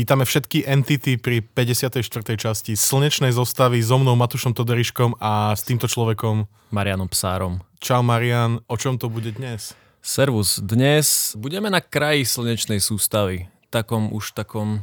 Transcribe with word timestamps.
Vítame 0.00 0.24
všetky 0.24 0.64
entity 0.64 1.20
pri 1.20 1.44
54. 1.44 2.00
časti 2.32 2.72
slnečnej 2.72 3.36
zostavy 3.36 3.84
so 3.84 4.00
mnou 4.00 4.16
Matušom 4.16 4.56
Toderiškom 4.56 5.20
a 5.20 5.52
s 5.52 5.60
týmto 5.60 5.84
človekom 5.92 6.48
Marianom 6.72 7.04
Psárom. 7.12 7.60
Čau 7.84 8.00
Marian, 8.00 8.64
o 8.64 8.80
čom 8.80 8.96
to 8.96 9.12
bude 9.12 9.28
dnes? 9.36 9.76
Servus, 10.00 10.56
dnes 10.56 11.36
budeme 11.36 11.68
na 11.68 11.84
kraji 11.84 12.24
slnečnej 12.24 12.80
sústavy. 12.80 13.52
Takom 13.68 14.08
už 14.16 14.32
takom, 14.32 14.80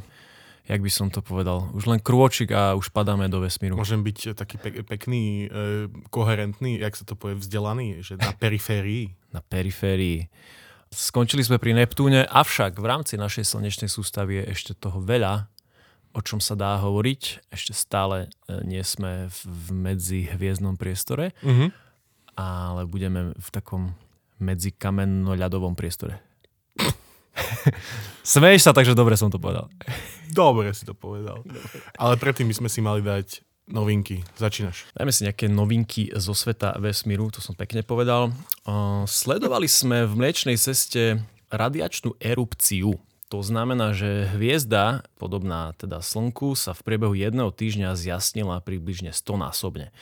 jak 0.70 0.78
by 0.78 0.86
som 0.86 1.10
to 1.10 1.18
povedal, 1.18 1.66
už 1.74 1.90
len 1.90 1.98
krôčik 1.98 2.54
a 2.54 2.78
už 2.78 2.94
padáme 2.94 3.26
do 3.26 3.42
vesmíru. 3.42 3.74
Môžem 3.74 4.06
byť 4.06 4.38
taký 4.38 4.54
pe- 4.62 4.86
pekný, 4.86 5.50
e, 5.50 5.90
koherentný, 6.14 6.78
jak 6.78 6.94
sa 6.94 7.02
to 7.02 7.18
povie, 7.18 7.42
vzdelaný, 7.42 8.06
že 8.06 8.14
na 8.22 8.30
periférii. 8.38 9.18
Na 9.34 9.42
periférii. 9.42 10.30
Skončili 10.88 11.44
sme 11.44 11.60
pri 11.60 11.76
Neptúne, 11.76 12.24
avšak 12.24 12.80
v 12.80 12.86
rámci 12.86 13.14
našej 13.14 13.44
slnečnej 13.44 13.86
sústavy 13.86 14.40
je 14.40 14.44
ešte 14.52 14.72
toho 14.72 14.98
veľa, 14.98 15.46
o 16.16 16.20
čom 16.24 16.40
sa 16.40 16.56
dá 16.56 16.80
hovoriť. 16.80 17.52
Ešte 17.52 17.76
stále 17.76 18.26
e, 18.48 18.64
nie 18.64 18.80
sme 18.80 19.28
v, 19.28 19.38
medzihviezdnom 19.70 20.80
priestore, 20.80 21.36
Mhm. 21.44 21.68
ale 22.34 22.88
budeme 22.88 23.36
v 23.36 23.48
takom 23.52 23.92
medzikamenno-ľadovom 24.40 25.74
priestore. 25.74 26.24
Smeješ 28.24 28.62
sa, 28.64 28.72
takže 28.72 28.96
dobre 28.96 29.14
som 29.14 29.28
to 29.28 29.38
povedal. 29.38 29.68
Dobre 30.30 30.72
si 30.72 30.84
to 30.84 30.92
povedal. 30.92 31.42
Ale 31.96 32.14
predtým 32.16 32.48
by 32.48 32.54
sme 32.54 32.68
si 32.68 32.80
mali 32.80 33.00
dať 33.00 33.42
novinky. 33.68 34.24
Začínaš. 34.40 34.88
Dajme 34.96 35.12
si 35.12 35.24
nejaké 35.28 35.46
novinky 35.46 36.10
zo 36.16 36.32
sveta 36.32 36.76
vesmíru, 36.80 37.28
to 37.28 37.44
som 37.44 37.54
pekne 37.54 37.84
povedal. 37.84 38.32
Sledovali 39.06 39.68
sme 39.68 40.08
v 40.08 40.12
Mliečnej 40.16 40.56
ceste 40.56 41.22
radiačnú 41.52 42.16
erupciu. 42.20 43.00
To 43.28 43.44
znamená, 43.44 43.92
že 43.92 44.24
hviezda, 44.32 45.04
podobná 45.20 45.76
teda 45.76 46.00
Slnku, 46.00 46.56
sa 46.56 46.72
v 46.72 46.80
priebehu 46.80 47.12
jedného 47.12 47.52
týždňa 47.52 47.92
zjasnila 47.92 48.64
približne 48.64 49.12
100 49.12 49.44
násobne. 49.44 49.92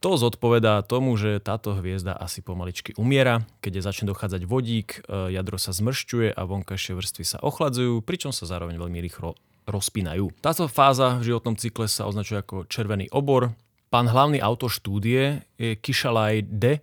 To 0.00 0.16
zodpovedá 0.16 0.80
tomu, 0.80 1.12
že 1.20 1.44
táto 1.44 1.76
hviezda 1.76 2.16
asi 2.16 2.40
pomaličky 2.40 2.96
umiera. 2.96 3.44
Keď 3.60 3.72
je 3.80 3.82
začne 3.84 4.06
dochádzať 4.08 4.48
vodík, 4.48 5.04
e, 5.04 5.36
jadro 5.36 5.60
sa 5.60 5.76
zmršťuje 5.76 6.32
a 6.32 6.42
vonkajšie 6.48 6.96
vrstvy 6.96 7.24
sa 7.28 7.38
ochladzujú, 7.44 8.00
pričom 8.00 8.32
sa 8.32 8.48
zároveň 8.48 8.80
veľmi 8.80 8.96
rýchlo 8.96 9.36
rozpínajú. 9.70 10.34
Táto 10.42 10.66
fáza 10.66 11.18
v 11.22 11.32
životnom 11.32 11.54
cykle 11.54 11.86
sa 11.86 12.10
označuje 12.10 12.42
ako 12.42 12.66
červený 12.66 13.08
obor. 13.14 13.54
Pán 13.90 14.06
hlavný 14.06 14.38
autor 14.42 14.70
štúdie 14.70 15.42
je 15.58 15.74
Kishalai 15.78 16.42
D, 16.42 16.78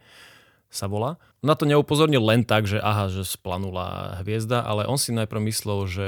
sa 0.68 0.92
volá. 0.92 1.16
Na 1.40 1.56
to 1.56 1.64
neupozornil 1.64 2.20
len 2.20 2.44
tak, 2.44 2.68
že 2.68 2.82
aha, 2.84 3.08
že 3.08 3.24
splanula 3.24 4.20
hviezda, 4.20 4.68
ale 4.68 4.84
on 4.84 5.00
si 5.00 5.16
najprv 5.16 5.48
myslel, 5.48 5.80
že 5.88 6.08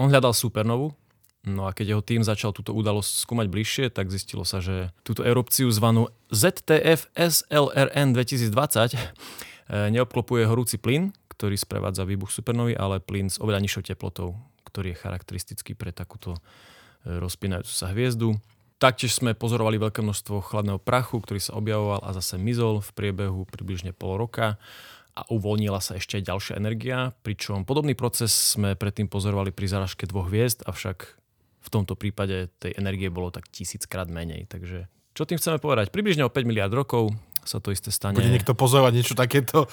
on 0.00 0.08
hľadal 0.08 0.32
supernovu, 0.32 0.96
No 1.40 1.64
a 1.64 1.72
keď 1.72 1.96
jeho 1.96 2.04
tým 2.04 2.20
začal 2.20 2.52
túto 2.52 2.76
udalosť 2.76 3.24
skúmať 3.24 3.46
bližšie, 3.48 3.84
tak 3.88 4.12
zistilo 4.12 4.44
sa, 4.44 4.60
že 4.60 4.92
túto 5.00 5.24
erupciu 5.24 5.72
zvanú 5.72 6.12
ZTF 6.28 7.08
SLRN 7.16 8.12
2020 8.12 8.52
eh, 8.92 8.98
neobklopuje 9.88 10.44
horúci 10.44 10.76
plyn, 10.76 11.16
ktorý 11.32 11.56
sprevádza 11.56 12.04
výbuch 12.04 12.28
supernovy, 12.28 12.76
ale 12.76 13.00
plyn 13.00 13.32
s 13.32 13.40
oveľa 13.40 13.64
nižšou 13.64 13.88
teplotou, 13.88 14.36
ktorý 14.70 14.94
je 14.94 15.02
charakteristický 15.02 15.74
pre 15.74 15.90
takúto 15.90 16.38
eh, 16.38 17.18
rozpínajúcu 17.18 17.72
sa 17.74 17.90
hviezdu. 17.90 18.38
Taktiež 18.80 19.18
sme 19.18 19.36
pozorovali 19.36 19.76
veľké 19.76 20.00
množstvo 20.00 20.40
chladného 20.40 20.80
prachu, 20.80 21.20
ktorý 21.20 21.36
sa 21.36 21.52
objavoval 21.58 22.00
a 22.00 22.16
zase 22.16 22.40
mizol 22.40 22.80
v 22.80 22.90
priebehu 22.96 23.44
približne 23.44 23.92
pol 23.92 24.16
roka 24.16 24.56
a 25.12 25.26
uvoľnila 25.28 25.82
sa 25.84 26.00
ešte 26.00 26.22
ďalšia 26.22 26.56
energia, 26.56 27.12
pričom 27.20 27.68
podobný 27.68 27.92
proces 27.92 28.32
sme 28.32 28.78
predtým 28.78 29.10
pozorovali 29.10 29.52
pri 29.52 29.68
zaražke 29.68 30.08
dvoch 30.08 30.32
hviezd, 30.32 30.64
avšak 30.64 30.98
v 31.60 31.68
tomto 31.68 31.92
prípade 31.92 32.48
tej 32.56 32.72
energie 32.80 33.12
bolo 33.12 33.28
tak 33.28 33.52
tisíckrát 33.52 34.08
menej. 34.08 34.48
Takže 34.48 34.88
čo 35.12 35.28
tým 35.28 35.36
chceme 35.36 35.60
povedať? 35.60 35.92
Približne 35.92 36.24
o 36.24 36.32
5 36.32 36.48
miliard 36.48 36.72
rokov 36.72 37.12
sa 37.44 37.60
to 37.60 37.74
isté 37.74 37.92
stane. 37.92 38.16
Bude 38.16 38.32
niekto 38.32 38.56
pozorovať 38.56 38.92
niečo 38.96 39.14
takéto 39.18 39.68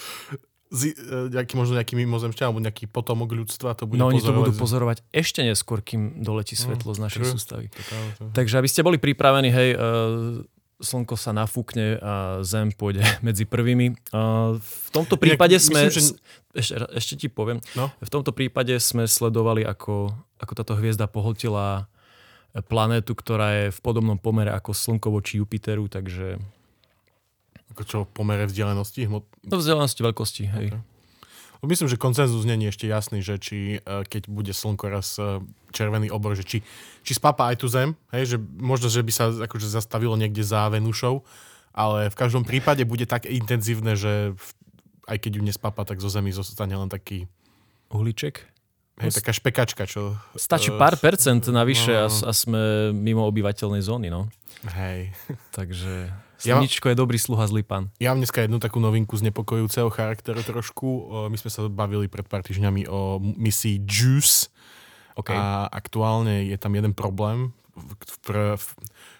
z, 0.67 0.93
e, 0.93 1.31
nejaký, 1.31 1.53
možno 1.55 1.79
nejaký 1.79 1.95
mimozemšťan 1.95 2.45
alebo 2.51 2.59
nejaký 2.59 2.91
potomok 2.91 3.31
ľudstva 3.31 3.75
to 3.75 3.87
bude 3.87 3.99
no 3.99 4.11
oni 4.11 4.19
to 4.19 4.35
budú 4.35 4.51
pozorovať 4.51 5.03
ešte 5.15 5.43
neskôr, 5.43 5.79
kým 5.79 6.19
doletí 6.23 6.59
svetlo 6.59 6.91
z 6.91 6.99
našej 7.07 7.21
true. 7.23 7.33
sústavy. 7.33 7.65
To. 8.19 8.31
Takže 8.35 8.59
aby 8.59 8.67
ste 8.67 8.83
boli 8.83 8.99
pripravení, 8.99 9.49
hej, 9.51 9.69
uh, 9.79 10.43
slnko 10.77 11.17
sa 11.17 11.33
nafúkne 11.33 11.97
a 11.97 12.13
zem 12.45 12.69
pôjde 12.69 13.01
medzi 13.27 13.47
prvými. 13.47 13.97
Uh, 14.13 14.59
v 14.59 14.89
tomto 14.93 15.15
prípade 15.17 15.57
Inak 15.57 15.65
sme... 15.65 15.79
myslím, 15.87 15.93
že- 16.13 16.19
Ešte, 16.57 16.73
ešte 16.97 17.13
ti 17.21 17.27
poviem. 17.29 17.61
No. 17.77 17.93
V 18.01 18.09
tomto 18.09 18.33
prípade 18.33 18.73
sme 18.81 19.05
sledovali, 19.05 19.61
ako, 19.61 20.09
ako 20.41 20.51
táto 20.57 20.73
hviezda 20.73 21.05
pohltila 21.05 21.85
planétu, 22.65 23.13
ktorá 23.13 23.53
je 23.53 23.65
v 23.69 23.79
podobnom 23.85 24.17
pomere 24.17 24.49
ako 24.49 24.73
Slnko 24.73 25.13
voči 25.13 25.37
Jupiteru, 25.37 25.85
takže 25.85 26.41
Ako 27.75 27.81
čo, 27.85 27.97
pomere 28.09 28.49
vzdialenosti? 28.49 29.05
Hmot... 29.05 29.27
do 29.47 29.57
vzdialenosti 29.57 30.01
veľkosti. 30.03 30.43
Hej. 30.51 30.67
Myslím, 31.65 31.89
že 31.89 31.97
koncenzus 31.97 32.45
není 32.45 32.69
ešte 32.69 32.85
jasný, 32.85 33.25
že 33.25 33.41
či 33.41 33.81
e, 33.81 34.05
keď 34.05 34.29
bude 34.29 34.53
slnko 34.53 34.85
raz 34.93 35.17
e, 35.17 35.41
červený 35.73 36.13
obor, 36.13 36.37
že 36.37 36.45
či, 36.45 36.61
či 37.01 37.17
spápa 37.17 37.49
aj 37.49 37.65
tú 37.65 37.67
zem, 37.67 37.97
hej, 38.13 38.35
že 38.35 38.37
možno, 38.37 38.93
že 38.93 39.01
by 39.01 39.11
sa 39.11 39.25
akože 39.33 39.65
zastavilo 39.65 40.13
niekde 40.13 40.45
za 40.45 40.69
Venušou, 40.69 41.25
ale 41.73 42.13
v 42.13 42.19
každom 42.19 42.45
prípade 42.45 42.85
bude 42.85 43.09
tak 43.09 43.25
intenzívne, 43.25 43.97
že 43.97 44.37
aj 45.09 45.17
keď 45.17 45.31
ju 45.39 45.41
nespápa, 45.41 45.81
tak 45.81 45.97
zo 45.97 46.13
Zemi 46.13 46.29
zostane 46.29 46.77
len 46.77 46.93
taký, 46.93 47.25
Uhliček? 47.89 48.45
hej, 49.01 49.11
taká 49.13 49.31
špekačka, 49.33 49.83
čo... 49.85 50.17
Stačí 50.33 50.73
e, 50.73 50.77
pár 50.77 50.97
percent 50.97 51.41
navyše 51.49 51.93
a, 51.93 52.05
no. 52.09 52.17
a 52.27 52.31
sme 52.33 52.61
mimo 52.93 53.25
obyvateľnej 53.29 53.81
zóny. 53.81 54.09
No. 54.09 54.29
Hej. 54.73 55.13
Takže 55.57 56.09
Ja 56.45 56.61
slničko 56.61 56.93
je 56.93 56.97
dobrý 56.97 57.17
sluha, 57.17 57.49
zlý 57.49 57.65
pán. 57.65 57.89
Ja 57.97 58.13
mám 58.13 58.21
dneska 58.21 58.45
jednu 58.45 58.61
takú 58.61 58.77
novinku 58.77 59.17
z 59.17 59.25
nepokojúceho 59.31 59.89
charakteru 59.89 60.45
trošku. 60.45 61.09
My 61.33 61.37
sme 61.39 61.49
sa 61.49 61.65
bavili 61.65 62.05
pred 62.05 62.29
pár 62.29 62.45
týždňami 62.45 62.85
o 62.85 63.17
misii 63.17 63.81
JUICE 63.85 64.53
Okay. 65.17 65.33
a 65.33 65.65
aktuálne 65.73 66.45
je 66.45 66.57
tam 66.61 66.77
jeden 66.77 66.93
problém 66.93 67.49
v, 67.73 67.89
v, 68.29 68.53
v, 68.53 68.65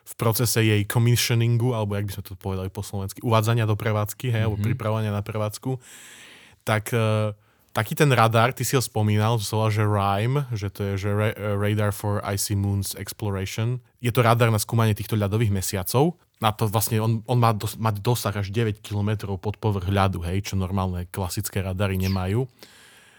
v 0.06 0.14
procese 0.14 0.62
jej 0.62 0.86
commissioningu, 0.86 1.74
alebo 1.74 1.98
jak 1.98 2.06
by 2.06 2.14
sme 2.14 2.24
to 2.26 2.38
povedali 2.38 2.70
po 2.70 2.86
slovensky, 2.86 3.26
uvádzania 3.26 3.66
do 3.66 3.74
prevádzky, 3.74 4.30
hej, 4.30 4.46
mm-hmm. 4.46 4.46
alebo 4.46 4.62
pripravovania 4.62 5.10
na 5.10 5.26
prevádzku, 5.26 5.82
tak 6.62 6.94
e, 6.94 7.34
taký 7.78 7.94
ten 7.94 8.10
radar, 8.10 8.58
ty 8.58 8.66
si 8.66 8.74
ho 8.74 8.82
spomínal, 8.82 9.38
to 9.38 9.46
sa 9.46 9.54
volá, 9.54 9.70
že 9.70 9.86
RIME, 9.86 10.50
že 10.50 10.74
to 10.74 10.82
je 10.82 10.94
že 10.98 11.10
Ra- 11.14 11.38
Radar 11.38 11.94
for 11.94 12.26
Icy 12.26 12.58
Moons 12.58 12.98
Exploration. 12.98 13.78
Je 14.02 14.10
to 14.10 14.26
radar 14.26 14.50
na 14.50 14.58
skúmanie 14.58 14.98
týchto 14.98 15.14
ľadových 15.14 15.54
mesiacov. 15.54 16.18
Na 16.42 16.50
to 16.50 16.66
vlastne 16.66 16.98
on, 16.98 17.22
on 17.30 17.38
má 17.38 17.54
dos, 17.54 17.78
mať 17.78 18.02
dosah 18.02 18.34
až 18.34 18.50
9 18.50 18.82
km 18.82 19.38
pod 19.38 19.62
povrch 19.62 19.94
ľadu, 19.94 20.26
hej, 20.26 20.42
čo 20.50 20.54
normálne 20.58 21.06
klasické 21.14 21.62
radary 21.62 22.02
nemajú. 22.02 22.50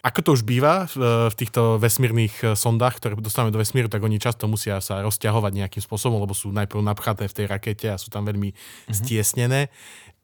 Ako 0.03 0.23
to 0.23 0.31
už 0.35 0.43
býva 0.47 0.87
v, 0.91 1.31
týchto 1.39 1.79
vesmírnych 1.79 2.35
eh, 2.43 2.47
sondách, 2.59 2.99
ktoré 2.99 3.15
dostávame 3.19 3.55
do 3.55 3.63
vesmíru, 3.63 3.87
tak 3.87 4.03
oni 4.03 4.19
často 4.19 4.51
musia 4.51 4.83
sa 4.83 5.07
rozťahovať 5.07 5.55
nejakým 5.55 5.83
spôsobom, 5.83 6.19
lebo 6.19 6.35
sú 6.35 6.51
najprv 6.51 6.83
napchaté 6.83 7.31
v 7.31 7.37
tej 7.43 7.47
rakete 7.47 7.87
a 7.95 8.01
sú 8.01 8.11
tam 8.11 8.27
veľmi 8.27 8.51
mm-hmm. 8.51 8.95
stiesnené. 8.95 9.71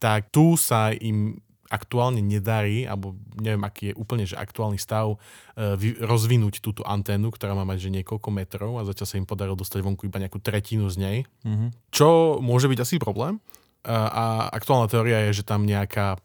Tak 0.03 0.35
tu 0.35 0.59
sa 0.59 0.91
im 0.91 1.39
aktuálne 1.73 2.21
nedarí, 2.21 2.85
alebo 2.85 3.17
neviem, 3.41 3.65
aký 3.65 3.93
je 3.93 3.95
úplne 3.97 4.25
že 4.29 4.37
aktuálny 4.37 4.77
stav, 4.77 5.17
vy, 5.57 5.97
rozvinúť 6.01 6.61
túto 6.61 6.85
anténu, 6.85 7.33
ktorá 7.33 7.57
má 7.57 7.65
mať 7.65 7.89
že 7.89 7.91
niekoľko 8.01 8.29
metrov 8.31 8.73
a 8.81 8.87
zatiaľ 8.87 9.07
sa 9.09 9.19
im 9.21 9.27
podarilo 9.29 9.57
dostať 9.57 9.81
vonku 9.81 10.05
iba 10.07 10.21
nejakú 10.21 10.39
tretinu 10.39 10.87
z 10.93 10.97
nej. 11.01 11.19
Mhm. 11.47 11.93
Čo 11.95 12.39
môže 12.45 12.69
byť 12.69 12.79
asi 12.81 12.97
problém. 13.01 13.41
A, 13.85 14.09
a 14.09 14.25
aktuálna 14.57 14.89
teória 14.89 15.29
je, 15.29 15.41
že 15.41 15.45
tam 15.45 15.69
nejaká 15.69 16.17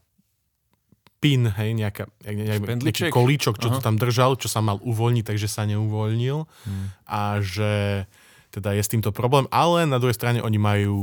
pin, 1.19 1.51
hej, 1.51 1.75
nejaká, 1.75 2.07
nejak, 2.23 2.63
nejaký 2.79 3.11
kolíčok, 3.11 3.59
čo 3.59 3.67
to 3.67 3.83
Aha. 3.83 3.85
tam 3.91 3.99
držal, 3.99 4.39
čo 4.39 4.47
sa 4.47 4.63
mal 4.63 4.79
uvoľniť, 4.79 5.27
takže 5.27 5.51
sa 5.51 5.67
neuvoľnil 5.67 6.47
Hmm. 6.63 6.95
a 7.03 7.43
že 7.43 8.07
teda 8.49 8.73
je 8.73 8.81
s 8.81 8.89
týmto 8.89 9.13
problém, 9.13 9.45
ale 9.53 9.85
na 9.85 10.01
druhej 10.01 10.17
strane 10.17 10.41
oni 10.41 10.57
majú 10.57 10.97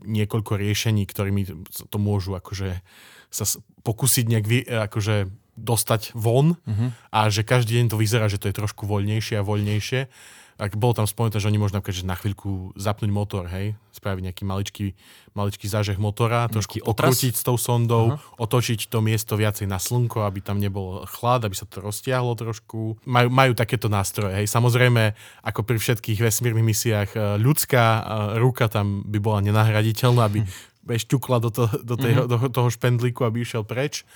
niekoľko 0.00 0.56
riešení, 0.56 1.04
ktorými 1.04 1.66
to 1.92 1.98
môžu 2.00 2.32
akože 2.38 2.80
sa 3.36 3.44
pokúsiť 3.84 4.24
nejak 4.32 4.46
vy, 4.48 4.58
akože 4.88 5.28
dostať 5.56 6.12
von 6.12 6.56
Mhm. 6.68 6.86
a 7.12 7.32
že 7.32 7.40
každý 7.40 7.80
deň 7.80 7.86
to 7.92 7.96
vyzerá, 7.96 8.28
že 8.28 8.36
to 8.36 8.48
je 8.48 8.56
trošku 8.56 8.84
voľnejšie 8.84 9.40
a 9.40 9.46
voľnejšie. 9.46 10.00
Ak 10.56 10.72
bolo 10.72 10.96
tam 10.96 11.04
spomenuté, 11.04 11.36
že 11.36 11.52
oni 11.52 11.60
môžu 11.60 11.76
napríklad 11.76 12.00
že 12.00 12.08
na 12.08 12.16
chvíľku 12.16 12.72
zapnúť 12.80 13.12
motor, 13.12 13.44
hej, 13.44 13.76
spraviť 13.92 14.22
nejaký 14.24 14.44
maličký, 14.48 14.86
maličký 15.36 15.68
zážeh 15.68 16.00
motora, 16.00 16.48
trošku 16.48 16.80
pokrútiť 16.80 17.36
s 17.36 17.44
tou 17.44 17.60
sondou, 17.60 18.16
otočiť 18.40 18.88
to 18.88 19.04
miesto 19.04 19.36
viacej 19.36 19.68
na 19.68 19.76
slnko, 19.76 20.24
aby 20.24 20.40
tam 20.40 20.56
nebol 20.56 21.04
chlad, 21.04 21.44
aby 21.44 21.52
sa 21.52 21.68
to 21.68 21.84
roztiahlo 21.84 22.32
trošku. 22.40 22.96
Majú, 23.04 23.28
majú 23.28 23.52
takéto 23.52 23.92
nástroje, 23.92 24.32
hej. 24.32 24.46
Samozrejme, 24.48 25.12
ako 25.44 25.60
pri 25.60 25.76
všetkých 25.76 26.24
vesmírnych 26.24 26.64
misiách, 26.64 27.10
e, 27.12 27.18
ľudská 27.36 27.84
e, 27.84 28.00
ruka 28.40 28.72
tam 28.72 29.04
by 29.04 29.20
bola 29.20 29.44
nenahraditeľná, 29.44 30.24
aby 30.24 30.40
šťukla 30.86 31.42
do, 31.42 31.50
to, 31.50 31.66
do, 31.82 31.98
tej, 31.98 32.30
do 32.30 32.38
toho 32.46 32.70
špendlíku, 32.70 33.26
aby 33.26 33.42
išiel 33.42 33.66
preč. 33.66 34.06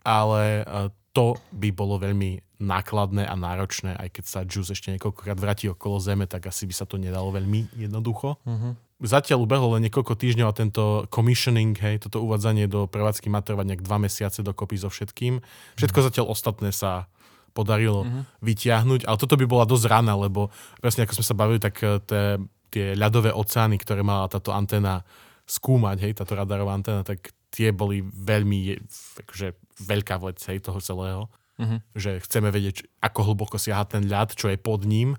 Ale 0.00 0.64
e, 0.64 0.88
to 1.12 1.36
by 1.52 1.68
bolo 1.72 2.00
veľmi 2.00 2.60
nákladné 2.60 3.28
a 3.28 3.36
náročné, 3.36 3.96
aj 3.96 4.08
keď 4.16 4.24
sa 4.24 4.40
Juice 4.48 4.72
ešte 4.72 4.88
niekoľkokrát 4.96 5.36
vráti 5.36 5.68
okolo 5.68 6.00
Zeme, 6.00 6.24
tak 6.24 6.48
asi 6.48 6.64
by 6.64 6.74
sa 6.76 6.88
to 6.88 6.96
nedalo 6.96 7.28
veľmi 7.32 7.72
jednoducho. 7.76 8.40
Uh-huh. 8.40 8.72
Zatiaľ 8.96 9.44
ubehlo 9.44 9.76
len 9.76 9.84
niekoľko 9.88 10.16
týždňov 10.16 10.48
a 10.48 10.56
tento 10.56 10.84
commissioning, 11.12 11.76
hej, 11.76 12.08
toto 12.08 12.24
uvádzanie 12.24 12.64
do 12.64 12.88
prevádzky 12.88 13.28
má 13.28 13.44
trvať 13.44 13.64
nejak 13.68 13.84
dva 13.84 14.00
mesiace 14.00 14.40
dokopy 14.40 14.80
so 14.80 14.88
všetkým. 14.88 15.44
Všetko 15.76 15.98
uh-huh. 16.00 16.08
zatiaľ 16.08 16.26
ostatné 16.32 16.72
sa 16.72 17.12
podarilo 17.52 18.04
uh-huh. 18.04 18.24
vyťahnuť, 18.40 19.04
ale 19.04 19.16
toto 19.20 19.36
by 19.36 19.44
bola 19.48 19.68
dosť 19.68 19.84
rána, 19.88 20.16
lebo 20.16 20.48
presne 20.80 21.04
ako 21.04 21.16
sme 21.20 21.28
sa 21.28 21.36
bavili, 21.36 21.60
tak 21.60 21.80
tie, 21.80 22.40
tie 22.72 22.86
ľadové 22.92 23.32
oceány, 23.32 23.80
ktoré 23.80 24.00
mala 24.00 24.28
táto 24.28 24.52
anténa 24.52 25.04
skúmať, 25.46 26.02
hej, 26.02 26.12
táto 26.18 26.34
radarová 26.34 26.74
anténa, 26.74 27.06
tak 27.06 27.30
tie 27.54 27.70
boli 27.70 28.02
veľmi 28.02 28.76
akože, 29.24 29.54
veľká 29.80 30.18
vec 30.20 30.42
hej, 30.50 30.58
toho 30.60 30.82
celého. 30.82 31.22
Uh-huh. 31.56 31.80
Že 31.96 32.20
chceme 32.20 32.52
vedieť, 32.52 32.84
ako 33.00 33.32
hlboko 33.32 33.56
siaha 33.56 33.86
ten 33.88 34.04
ľad, 34.04 34.36
čo 34.36 34.52
je 34.52 34.60
pod 34.60 34.84
ním. 34.84 35.16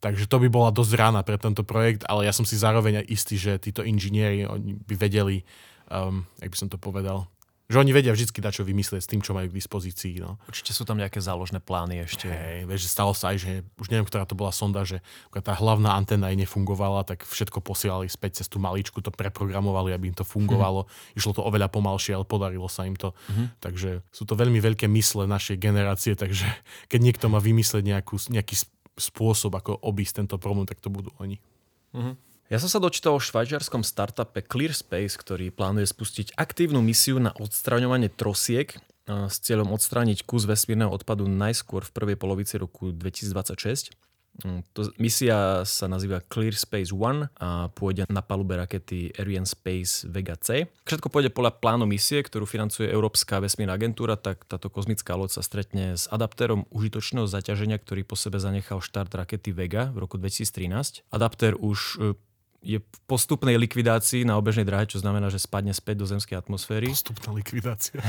Takže 0.00 0.28
to 0.28 0.40
by 0.40 0.48
bola 0.48 0.70
dosť 0.72 0.92
rána 0.96 1.20
pre 1.24 1.36
tento 1.36 1.64
projekt, 1.64 2.04
ale 2.08 2.28
ja 2.28 2.32
som 2.32 2.44
si 2.44 2.56
zároveň 2.56 3.04
aj 3.04 3.06
istý, 3.08 3.34
že 3.36 3.60
títo 3.60 3.84
inžinieri 3.84 4.44
oni 4.48 4.76
by 4.80 4.94
vedeli, 5.00 5.44
um, 5.88 6.28
jak 6.40 6.52
by 6.52 6.58
som 6.60 6.68
to 6.68 6.76
povedal, 6.76 7.28
že 7.64 7.80
oni 7.80 7.96
vedia 7.96 8.12
vždy 8.12 8.28
dať 8.28 8.60
čo 8.60 8.64
vymyslieť 8.68 9.00
s 9.00 9.08
tým, 9.08 9.24
čo 9.24 9.32
majú 9.32 9.48
k 9.48 9.56
dispozícii. 9.56 10.20
No. 10.20 10.36
Určite 10.44 10.76
sú 10.76 10.84
tam 10.84 11.00
nejaké 11.00 11.16
záložné 11.24 11.64
plány 11.64 12.04
ešte. 12.04 12.28
Hej, 12.28 12.68
vieš, 12.68 12.92
stalo 12.92 13.16
sa 13.16 13.32
aj, 13.32 13.40
že 13.40 13.50
už 13.80 13.88
neviem, 13.88 14.04
ktorá 14.04 14.28
to 14.28 14.36
bola 14.36 14.52
sonda, 14.52 14.84
že 14.84 15.00
tá 15.32 15.56
hlavná 15.56 15.96
anténa 15.96 16.28
jej 16.28 16.36
nefungovala, 16.36 17.08
tak 17.08 17.24
všetko 17.24 17.64
posielali 17.64 18.04
späť 18.12 18.44
cez 18.44 18.52
tú 18.52 18.60
maličku, 18.60 19.00
to 19.00 19.08
preprogramovali, 19.08 19.96
aby 19.96 20.12
im 20.12 20.16
to 20.16 20.28
fungovalo. 20.28 20.84
Hmm. 20.84 21.16
Išlo 21.16 21.32
to 21.32 21.40
oveľa 21.40 21.72
pomalšie, 21.72 22.12
ale 22.12 22.28
podarilo 22.28 22.68
sa 22.68 22.84
im 22.84 23.00
to. 23.00 23.16
Hmm. 23.32 23.48
Takže 23.64 24.04
sú 24.12 24.28
to 24.28 24.36
veľmi 24.36 24.60
veľké 24.60 24.84
mysle 24.84 25.24
našej 25.24 25.56
generácie, 25.56 26.12
takže 26.12 26.44
keď 26.92 27.00
niekto 27.00 27.32
má 27.32 27.40
vymyslieť 27.40 27.80
nejakú, 27.80 28.20
nejaký 28.28 28.60
spôsob, 29.00 29.56
ako 29.56 29.80
obísť 29.80 30.20
tento 30.20 30.36
problém, 30.36 30.68
tak 30.68 30.84
to 30.84 30.92
budú 30.92 31.16
oni. 31.16 31.40
Hmm. 31.96 32.20
Ja 32.52 32.60
som 32.60 32.68
sa 32.68 32.76
dočítal 32.76 33.16
o 33.16 33.24
švajčiarskom 33.24 33.80
startupe 33.80 34.44
ClearSpace, 34.44 35.16
ktorý 35.16 35.48
plánuje 35.48 35.88
spustiť 35.88 36.36
aktívnu 36.36 36.84
misiu 36.84 37.16
na 37.16 37.32
odstraňovanie 37.32 38.12
trosiek 38.12 38.76
s 39.08 39.36
cieľom 39.40 39.72
odstrániť 39.72 40.28
kus 40.28 40.44
vesmírneho 40.48 40.92
odpadu 40.92 41.24
najskôr 41.28 41.84
v 41.84 41.92
prvej 41.92 42.16
polovici 42.20 42.60
roku 42.60 42.92
2026. 42.92 43.96
Mm, 44.42 44.66
to, 44.74 44.90
misia 44.98 45.62
sa 45.62 45.86
nazýva 45.86 46.18
Clear 46.26 46.58
Space 46.58 46.90
One 46.90 47.30
a 47.38 47.70
pôjde 47.70 48.10
na 48.10 48.18
palube 48.18 48.58
rakety 48.58 49.14
Ariane 49.14 49.46
Space 49.46 50.02
Vega 50.10 50.34
C. 50.34 50.66
Všetko 50.90 51.06
pôjde 51.06 51.30
podľa 51.30 51.62
plánu 51.62 51.86
misie, 51.86 52.18
ktorú 52.18 52.42
financuje 52.42 52.90
Európska 52.90 53.38
vesmírna 53.38 53.78
agentúra, 53.78 54.18
tak 54.18 54.42
táto 54.50 54.74
kozmická 54.74 55.14
loď 55.14 55.38
sa 55.38 55.42
stretne 55.46 55.94
s 55.94 56.10
adaptérom 56.10 56.66
užitočného 56.74 57.30
zaťaženia, 57.30 57.78
ktorý 57.78 58.02
po 58.02 58.18
sebe 58.18 58.42
zanechal 58.42 58.82
štart 58.82 59.14
rakety 59.14 59.54
Vega 59.54 59.94
v 59.94 60.02
roku 60.02 60.18
2013. 60.18 61.06
Adaptér 61.14 61.54
už 61.54 61.78
e, 62.02 62.18
je 62.64 62.78
v 62.80 62.98
postupnej 63.04 63.60
likvidácii 63.60 64.24
na 64.24 64.40
obežnej 64.40 64.64
dráhe, 64.64 64.88
čo 64.88 64.98
znamená, 64.98 65.28
že 65.28 65.38
spadne 65.38 65.76
späť 65.76 66.00
do 66.00 66.06
zemskej 66.08 66.40
atmosféry. 66.40 66.88
Postupná 66.88 67.36
likvidácia. 67.36 68.00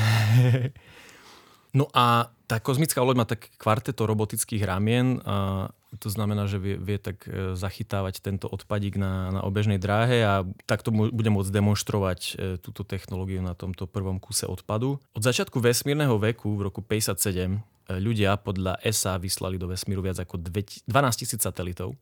no 1.79 1.91
a 1.91 2.31
tá 2.47 2.63
kozmická 2.63 3.03
loď 3.03 3.15
má 3.19 3.25
tak 3.27 3.51
kvarteto 3.59 4.07
robotických 4.07 4.63
ramien 4.63 5.19
a 5.27 5.69
to 5.97 6.11
znamená, 6.11 6.45
že 6.45 6.59
vie, 6.59 6.75
vie 6.75 6.99
tak 6.99 7.23
e, 7.25 7.55
zachytávať 7.55 8.19
tento 8.19 8.51
odpadík 8.51 8.99
na, 8.99 9.31
na 9.31 9.41
obežnej 9.47 9.79
dráhe 9.79 10.21
a 10.23 10.43
takto 10.67 10.91
bude 10.91 11.29
môcť 11.31 11.51
demonstrovať 11.51 12.19
e, 12.19 12.31
túto 12.59 12.83
technológiu 12.83 13.39
na 13.39 13.55
tomto 13.55 13.87
prvom 13.87 14.19
kuse 14.19 14.43
odpadu. 14.43 14.99
Od 15.15 15.23
začiatku 15.23 15.57
vesmírneho 15.63 16.19
veku 16.19 16.59
v 16.59 16.67
roku 16.67 16.83
57 16.83 17.15
e, 17.15 17.59
ľudia 17.95 18.35
podľa 18.35 18.79
ESA 18.83 19.15
vyslali 19.17 19.55
do 19.55 19.71
vesmíru 19.71 20.03
viac 20.03 20.19
ako 20.19 20.35
12 20.37 20.83
000 20.91 21.39
satelitov 21.39 21.95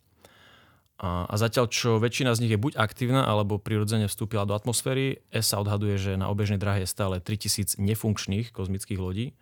a, 1.02 1.26
a 1.26 1.36
zatiaľ, 1.36 1.68
čo 1.74 1.98
väčšina 1.98 2.38
z 2.38 2.42
nich 2.46 2.54
je 2.54 2.62
buď 2.62 2.78
aktívna, 2.78 3.26
alebo 3.26 3.58
prirodzene 3.58 4.06
vstúpila 4.06 4.46
do 4.46 4.54
atmosféry, 4.54 5.26
ESA 5.34 5.60
odhaduje, 5.60 5.98
že 5.98 6.12
na 6.16 6.30
obežnej 6.30 6.62
dráhe 6.62 6.86
je 6.86 6.90
stále 6.90 7.18
3000 7.18 7.82
nefunkčných 7.82 8.54
kozmických 8.54 9.02
lodí. 9.02 9.34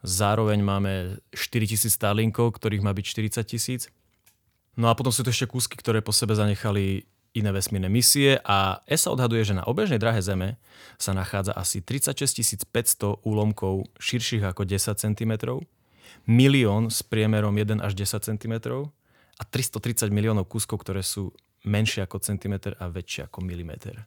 Zároveň 0.00 0.62
máme 0.62 1.18
4000 1.34 1.90
Starlinkov, 1.92 2.56
ktorých 2.56 2.82
má 2.82 2.94
byť 2.94 3.04
40 3.04 3.44
tisíc. 3.44 3.82
No 4.78 4.88
a 4.88 4.94
potom 4.94 5.10
sú 5.10 5.26
to 5.26 5.34
ešte 5.34 5.50
kúsky, 5.50 5.74
ktoré 5.74 5.98
po 6.00 6.14
sebe 6.14 6.38
zanechali 6.38 7.04
iné 7.36 7.50
vesmírne 7.52 7.92
misie 7.92 8.40
a 8.42 8.80
ESA 8.88 9.12
odhaduje, 9.12 9.44
že 9.44 9.58
na 9.58 9.66
obežnej 9.66 10.00
drahe 10.00 10.18
Zeme 10.24 10.56
sa 10.96 11.12
nachádza 11.12 11.52
asi 11.52 11.84
36 11.84 12.64
500 12.64 13.26
úlomkov 13.26 13.86
širších 14.00 14.42
ako 14.42 14.64
10 14.64 14.96
cm, 14.96 15.32
milión 16.24 16.88
s 16.88 17.04
priemerom 17.04 17.52
1 17.54 17.84
až 17.84 17.92
10 17.94 18.24
cm 18.34 18.54
a 19.38 19.42
330 19.46 20.10
miliónov 20.10 20.50
kúskov, 20.50 20.82
ktoré 20.82 21.06
sú 21.06 21.30
menšie 21.62 22.02
ako 22.02 22.18
centimeter 22.22 22.74
a 22.78 22.90
väčšie 22.90 23.30
ako 23.30 23.42
milimeter. 23.42 24.06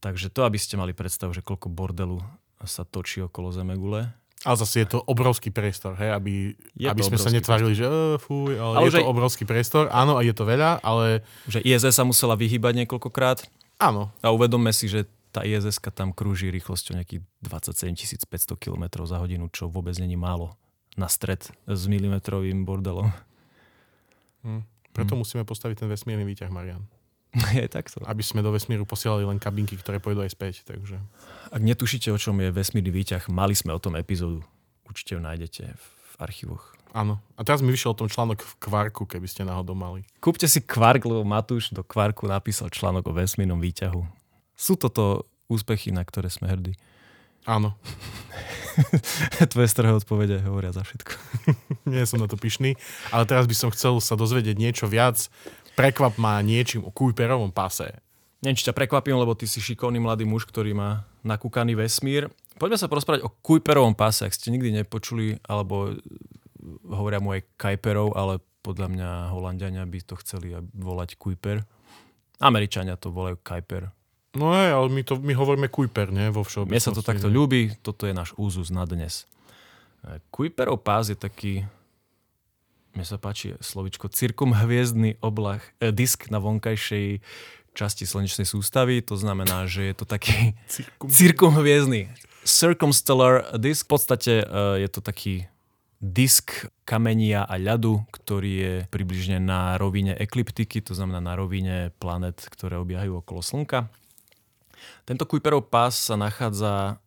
Takže 0.00 0.32
to, 0.32 0.48
aby 0.48 0.56
ste 0.56 0.80
mali 0.80 0.96
predstavu, 0.96 1.36
že 1.36 1.44
koľko 1.44 1.68
bordelu 1.68 2.18
sa 2.64 2.88
točí 2.88 3.20
okolo 3.20 3.52
Zemegule. 3.52 4.12
Ale 4.40 4.56
zase 4.56 4.88
je 4.88 4.96
to 4.96 5.04
obrovský 5.04 5.52
priestor, 5.52 6.00
hej, 6.00 6.16
aby, 6.16 6.56
aby 6.80 7.02
sme 7.04 7.20
sa 7.20 7.28
netvárili, 7.28 7.76
že 7.76 7.84
uh, 7.84 8.16
fuj, 8.16 8.56
ale, 8.56 8.74
ale 8.80 8.88
je 8.88 9.04
to 9.04 9.12
obrovský 9.12 9.44
priestor. 9.44 9.92
Áno, 9.92 10.16
a 10.16 10.24
je 10.24 10.32
to 10.32 10.48
veľa, 10.48 10.80
ale... 10.80 11.20
Že 11.44 11.60
ISS 11.60 12.00
sa 12.00 12.08
musela 12.08 12.40
vyhybať 12.40 12.84
niekoľkokrát. 12.84 13.44
Áno. 13.76 14.08
A 14.24 14.32
uvedomme 14.32 14.72
si, 14.72 14.88
že 14.88 15.04
tá 15.28 15.44
ISS 15.44 15.76
tam 15.92 16.16
krúži 16.16 16.48
rýchlosťou 16.48 16.96
nejakých 16.96 17.20
27 17.44 18.24
500 18.24 18.56
km 18.56 19.04
za 19.04 19.20
hodinu, 19.20 19.52
čo 19.52 19.68
vôbec 19.68 19.92
není 20.00 20.16
málo 20.16 20.56
na 20.96 21.06
stred 21.06 21.52
s 21.68 21.82
milimetrovým 21.84 22.64
bordelom. 22.64 23.12
Hm. 24.42 24.62
Preto 24.90 25.14
hm. 25.14 25.20
musíme 25.22 25.42
postaviť 25.46 25.86
ten 25.86 25.88
vesmírny 25.88 26.24
výťah, 26.24 26.50
Marian. 26.50 26.82
Je 27.54 27.66
takto. 27.70 28.02
Aby 28.06 28.26
sme 28.26 28.42
do 28.42 28.50
vesmíru 28.50 28.82
posielali 28.82 29.22
len 29.22 29.38
kabinky, 29.38 29.78
ktoré 29.78 30.02
pôjdu 30.02 30.26
aj 30.26 30.34
späť. 30.34 30.66
Takže... 30.66 30.98
Ak 31.54 31.62
netušíte, 31.62 32.10
o 32.10 32.18
čom 32.18 32.38
je 32.42 32.50
vesmírny 32.50 32.90
výťah, 32.90 33.30
mali 33.30 33.54
sme 33.54 33.70
o 33.70 33.78
tom 33.78 33.94
epizódu. 33.94 34.42
Určite 34.82 35.14
ju 35.14 35.20
nájdete 35.22 35.62
v 35.78 36.14
archívoch. 36.18 36.74
Áno. 36.90 37.22
A 37.38 37.46
teraz 37.46 37.62
mi 37.62 37.70
vyšiel 37.70 37.94
o 37.94 38.00
tom 38.02 38.10
článok 38.10 38.42
v 38.42 38.52
Kvarku, 38.58 39.06
keby 39.06 39.30
ste 39.30 39.46
náhodou 39.46 39.78
mali. 39.78 40.02
Kúpte 40.18 40.50
si 40.50 40.58
Kvark, 40.58 41.06
lebo 41.06 41.22
Matúš 41.22 41.70
do 41.70 41.86
Kvarku 41.86 42.26
napísal 42.26 42.66
článok 42.66 43.06
o 43.06 43.14
vesmírnom 43.14 43.62
výťahu. 43.62 44.02
Sú 44.58 44.74
toto 44.74 45.30
úspechy, 45.46 45.94
na 45.94 46.02
ktoré 46.02 46.26
sme 46.26 46.50
hrdí. 46.50 46.74
Áno. 47.48 47.76
Tvoje 49.52 49.68
strhé 49.68 49.90
odpovede 49.92 50.40
hovoria 50.44 50.72
za 50.72 50.84
všetko. 50.84 51.12
Nie 51.92 52.04
som 52.08 52.20
na 52.20 52.28
to 52.28 52.36
pyšný, 52.36 52.76
ale 53.12 53.24
teraz 53.24 53.44
by 53.48 53.56
som 53.56 53.72
chcel 53.72 53.98
sa 54.00 54.16
dozvedieť 54.16 54.56
niečo 54.56 54.86
viac. 54.88 55.28
Prekvap 55.76 56.20
ma 56.20 56.40
niečím 56.44 56.84
o 56.84 56.92
Kuiperovom 56.92 57.54
pase. 57.54 57.96
Neviem, 58.40 58.56
či 58.56 58.68
ťa 58.68 58.76
prekvapím, 58.76 59.20
lebo 59.20 59.36
ty 59.36 59.44
si 59.44 59.60
šikovný 59.60 60.00
mladý 60.00 60.24
muž, 60.24 60.48
ktorý 60.48 60.72
má 60.72 61.04
nakúkaný 61.20 61.76
vesmír. 61.76 62.32
Poďme 62.56 62.80
sa 62.80 62.88
porozprávať 62.88 63.24
o 63.24 63.32
Kuiperovom 63.44 63.92
pase, 63.92 64.24
ak 64.24 64.32
ste 64.32 64.52
nikdy 64.52 64.72
nepočuli, 64.72 65.36
alebo 65.44 65.92
hovoria 66.88 67.20
mu 67.20 67.36
aj 67.36 67.44
Kuiperov, 67.56 68.16
ale 68.16 68.40
podľa 68.60 68.88
mňa 68.92 69.08
Holandiania 69.32 69.84
by 69.84 70.00
to 70.04 70.16
chceli 70.20 70.56
volať 70.76 71.16
Kuiper. 71.16 71.64
Američania 72.40 72.96
to 72.96 73.12
volajú 73.12 73.36
Kuiper. 73.40 73.92
No 74.38 74.54
hej, 74.54 74.70
ale 74.70 74.88
my, 74.94 75.02
to, 75.02 75.18
my 75.18 75.34
hovoríme 75.34 75.66
Kuiper, 75.66 76.14
nie? 76.14 76.30
Vo 76.30 76.46
všeobecnosti. 76.46 76.70
Mne 76.70 76.86
sa 76.86 76.94
to 76.94 77.02
takto 77.02 77.26
ľúbi, 77.26 77.74
toto 77.82 78.06
je 78.06 78.14
náš 78.14 78.30
úzus 78.38 78.70
na 78.70 78.86
dnes. 78.86 79.26
E, 80.06 80.22
Kuiperov 80.30 80.86
pás 80.86 81.10
je 81.10 81.18
taký, 81.18 81.66
mne 82.94 83.02
sa 83.02 83.18
páči 83.18 83.58
slovičko, 83.58 84.06
cirkumhviezdny 84.06 85.18
oblach, 85.18 85.66
eh, 85.82 85.90
disk 85.90 86.30
na 86.30 86.38
vonkajšej 86.38 87.18
časti 87.74 88.06
slnečnej 88.06 88.46
sústavy, 88.46 89.02
to 89.02 89.18
znamená, 89.18 89.66
že 89.66 89.90
je 89.90 89.94
to 89.98 90.06
taký 90.06 90.54
Cirkum. 90.74 91.10
cirkumhviezdny 91.10 92.10
circumstellar 92.44 93.56
disk. 93.58 93.86
V 93.86 93.90
podstate 93.96 94.32
uh, 94.44 94.76
je 94.80 94.88
to 94.88 95.00
taký 95.04 95.46
disk 96.00 96.72
kamenia 96.88 97.44
a 97.44 97.60
ľadu, 97.60 98.08
ktorý 98.08 98.52
je 98.56 98.74
približne 98.88 99.36
na 99.36 99.76
rovine 99.76 100.16
ekliptiky, 100.16 100.80
to 100.80 100.96
znamená 100.96 101.20
na 101.20 101.36
rovine 101.36 101.92
planet, 102.00 102.40
ktoré 102.48 102.80
obiehajú 102.80 103.20
okolo 103.20 103.44
Slnka. 103.44 103.92
Tento 105.04 105.24
Kuiperov 105.26 105.68
pás 105.68 105.98
sa 105.98 106.14
nachádza 106.14 107.00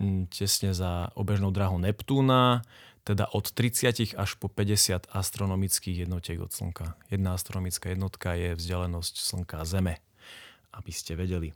mm, 0.00 0.32
tesne 0.32 0.72
za 0.72 1.12
obežnou 1.14 1.50
drahou 1.54 1.78
Neptúna, 1.78 2.62
teda 3.04 3.28
od 3.36 3.52
30 3.52 4.16
až 4.16 4.30
po 4.40 4.48
50 4.48 5.12
astronomických 5.12 6.08
jednotiek 6.08 6.40
od 6.40 6.50
Slnka. 6.50 6.96
Jedna 7.12 7.36
astronomická 7.36 7.92
jednotka 7.92 8.32
je 8.32 8.56
vzdialenosť 8.56 9.14
Slnka 9.20 9.60
a 9.60 9.68
Zeme, 9.68 10.00
aby 10.72 10.90
ste 10.90 11.12
vedeli. 11.12 11.52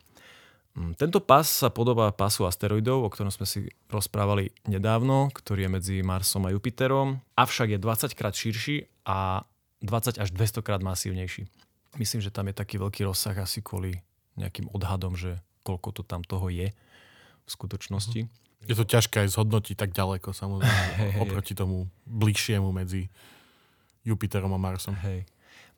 Mm, 0.77 0.95
tento 0.95 1.19
pás 1.25 1.49
sa 1.49 1.73
podobá 1.73 2.12
pásu 2.12 2.45
asteroidov, 2.45 3.03
o 3.03 3.11
ktorom 3.11 3.33
sme 3.33 3.49
si 3.49 3.73
rozprávali 3.88 4.53
nedávno, 4.69 5.33
ktorý 5.33 5.67
je 5.67 5.71
medzi 5.73 5.97
Marsom 6.05 6.45
a 6.45 6.53
Jupiterom, 6.53 7.19
avšak 7.35 7.75
je 7.75 7.79
20 7.81 8.12
krát 8.12 8.37
širší 8.37 8.87
a 9.09 9.49
20 9.81 10.21
až 10.21 10.29
200 10.31 10.61
krát 10.62 10.85
masívnejší. 10.85 11.49
Myslím, 11.97 12.21
že 12.21 12.31
tam 12.31 12.53
je 12.53 12.55
taký 12.55 12.77
veľký 12.77 13.09
rozsah 13.09 13.35
asi 13.41 13.65
kvôli 13.65 14.05
nejakým 14.37 14.69
odhadom, 14.71 15.17
že 15.17 15.41
koľko 15.68 16.00
to 16.00 16.02
tam 16.02 16.25
toho 16.25 16.48
je 16.48 16.72
v 16.72 17.50
skutočnosti. 17.52 18.20
Je 18.64 18.75
to 18.75 18.84
ťažké 18.88 19.28
aj 19.28 19.37
zhodnotiť 19.37 19.76
tak 19.76 19.92
ďaleko, 19.92 20.32
samozrejme, 20.32 21.20
oproti 21.25 21.52
tomu 21.52 21.92
bližšiemu 22.08 22.72
medzi 22.72 23.12
Jupiterom 24.08 24.56
a 24.56 24.60
Marsom. 24.60 24.96
Hej. 25.04 25.28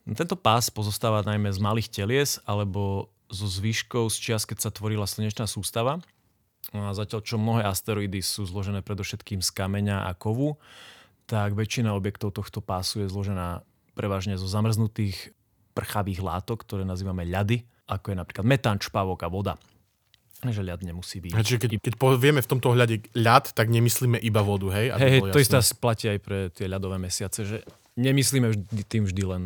No, 0.07 0.15
Tento 0.15 0.39
pás 0.39 0.71
pozostáva 0.71 1.27
najmä 1.27 1.51
z 1.51 1.59
malých 1.59 1.91
telies 1.91 2.39
alebo 2.47 3.11
zo 3.31 3.47
zvyškov 3.47 4.11
z 4.15 4.17
čias, 4.19 4.43
keď 4.47 4.59
sa 4.59 4.71
tvorila 4.71 5.07
slnečná 5.07 5.51
sústava. 5.51 5.99
No 6.71 6.87
A 6.87 6.95
zatiaľ, 6.95 7.21
čo 7.27 7.37
mnohé 7.39 7.67
asteroidy 7.67 8.23
sú 8.23 8.47
zložené 8.47 8.83
predovšetkým 8.87 9.43
z 9.43 9.51
kameňa 9.51 10.07
a 10.07 10.15
kovu, 10.15 10.59
tak 11.31 11.55
väčšina 11.55 11.95
objektov 11.95 12.35
tohto 12.35 12.59
pásu 12.59 13.07
je 13.07 13.13
zložená 13.13 13.63
prevažne 13.95 14.35
zo 14.35 14.51
zamrznutých 14.51 15.31
prchavých 15.79 16.21
látok, 16.23 16.67
ktoré 16.67 16.83
nazývame 16.83 17.23
ľady, 17.23 17.63
ako 17.87 18.11
je 18.11 18.17
napríklad 18.19 18.47
metán, 18.47 18.79
špavok 18.83 19.23
a 19.23 19.29
voda. 19.31 19.55
Že 20.41 20.63
ľad 20.65 20.81
nemusí 20.81 21.21
byť. 21.21 21.33
Čiže 21.37 21.61
keď, 21.61 21.71
keď 21.85 21.95
povieme 22.01 22.41
v 22.41 22.49
tomto 22.49 22.73
hľade 22.73 23.13
ľad, 23.13 23.53
tak 23.53 23.69
nemyslíme 23.69 24.17
iba 24.21 24.41
vodu, 24.41 24.73
hej? 24.73 24.93
Aby 24.97 25.09
Hej, 25.09 25.21
to 25.33 25.39
isté 25.41 25.61
platí 25.77 26.07
aj 26.09 26.19
pre 26.25 26.49
tie 26.49 26.65
ľadové 26.65 26.97
mesiace, 26.97 27.45
že 27.45 27.57
nemyslíme 28.01 28.49
vždy, 28.49 28.83
tým 28.89 29.05
vždy 29.05 29.23
len 29.29 29.43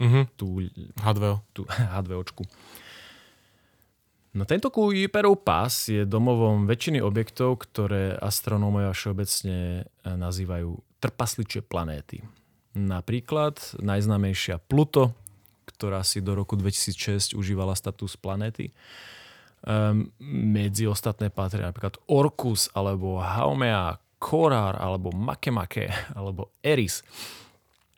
Mhm, 0.00 0.32
tú 0.32 0.64
H2O. 0.96 1.44
tú 1.52 1.68
H2očku. 2.00 2.48
No 4.30 4.46
tento 4.46 4.70
Kuiperov 4.70 5.42
pás 5.42 5.90
je 5.90 6.06
domovom 6.06 6.64
väčšiny 6.64 7.02
objektov, 7.02 7.66
ktoré 7.66 8.14
astronómovia 8.14 8.94
všeobecne 8.94 9.82
e, 9.82 10.06
nazývajú 10.06 10.78
trpasličie 11.02 11.66
planéty. 11.66 12.22
Napríklad 12.78 13.58
najznámejšia 13.82 14.62
Pluto, 14.62 15.10
ktorá 15.66 16.06
si 16.06 16.22
do 16.22 16.38
roku 16.38 16.54
2006 16.54 17.34
užívala 17.34 17.74
status 17.74 18.14
planéty. 18.14 18.70
Um, 19.60 20.08
medzi 20.24 20.88
ostatné 20.88 21.28
patria 21.28 21.68
napríklad 21.68 22.00
Orkus, 22.08 22.72
alebo 22.72 23.20
Haumea, 23.20 24.00
Korar, 24.16 24.80
alebo 24.80 25.12
Makemake, 25.12 25.92
alebo 26.18 26.56
Eris. 26.64 27.04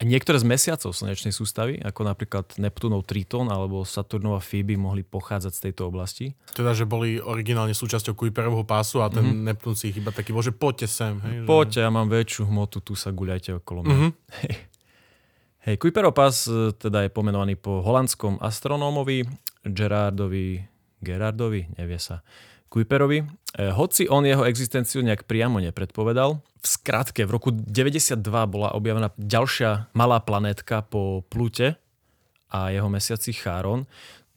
Niektoré 0.02 0.42
z 0.42 0.46
mesiacov 0.50 0.90
slnečnej 0.90 1.30
sústavy, 1.30 1.78
ako 1.78 2.02
napríklad 2.02 2.58
Neptunov 2.58 3.06
Triton 3.06 3.46
alebo 3.46 3.86
Saturnova 3.86 4.42
Phoebe, 4.42 4.74
mohli 4.74 5.06
pochádzať 5.06 5.52
z 5.54 5.60
tejto 5.70 5.86
oblasti. 5.86 6.34
Teda, 6.50 6.74
že 6.74 6.90
boli 6.90 7.22
originálne 7.22 7.70
súčasťou 7.70 8.18
Kuiperovho 8.18 8.66
pásu 8.66 8.98
a 8.98 9.06
ten 9.06 9.22
mm-hmm. 9.22 9.46
Neptún 9.46 9.78
si 9.78 9.94
ich 9.94 10.02
iba 10.02 10.10
taký, 10.10 10.34
bože, 10.34 10.50
poďte 10.50 10.90
sem. 10.90 11.22
Hej, 11.22 11.46
že- 11.46 11.46
Poďte, 11.46 11.78
ja 11.86 11.90
mám 11.94 12.10
väčšiu 12.10 12.50
hmotu, 12.50 12.82
tu 12.82 12.98
sa 12.98 13.14
guľajte 13.14 13.62
okolo 13.62 13.86
mňa. 13.86 13.94
Mhm. 13.94 14.10
Hej. 14.42 14.54
Hej, 15.62 15.74
Kuiperov 15.78 16.10
pás 16.18 16.50
e, 16.50 16.74
teda 16.74 17.06
je 17.06 17.10
pomenovaný 17.14 17.54
po 17.54 17.86
holandskom 17.86 18.42
astronómovi 18.42 19.22
Gerardovi, 19.62 20.58
Gerardovi, 21.02 21.68
nevie 21.76 21.98
sa, 21.98 22.22
Kuiperovi. 22.72 23.20
E, 23.20 23.26
hoci 23.74 24.08
on 24.08 24.24
jeho 24.24 24.48
existenciu 24.48 25.04
nejak 25.04 25.28
priamo 25.28 25.60
nepredpovedal, 25.60 26.40
v 26.62 26.66
skratke, 26.66 27.26
v 27.26 27.34
roku 27.34 27.50
92 27.50 28.22
bola 28.46 28.70
objavená 28.78 29.10
ďalšia 29.18 29.90
malá 29.98 30.22
planétka 30.22 30.86
po 30.86 31.26
Plute 31.26 31.74
a 32.54 32.70
jeho 32.70 32.86
mesiaci 32.86 33.34
Cháron. 33.34 33.90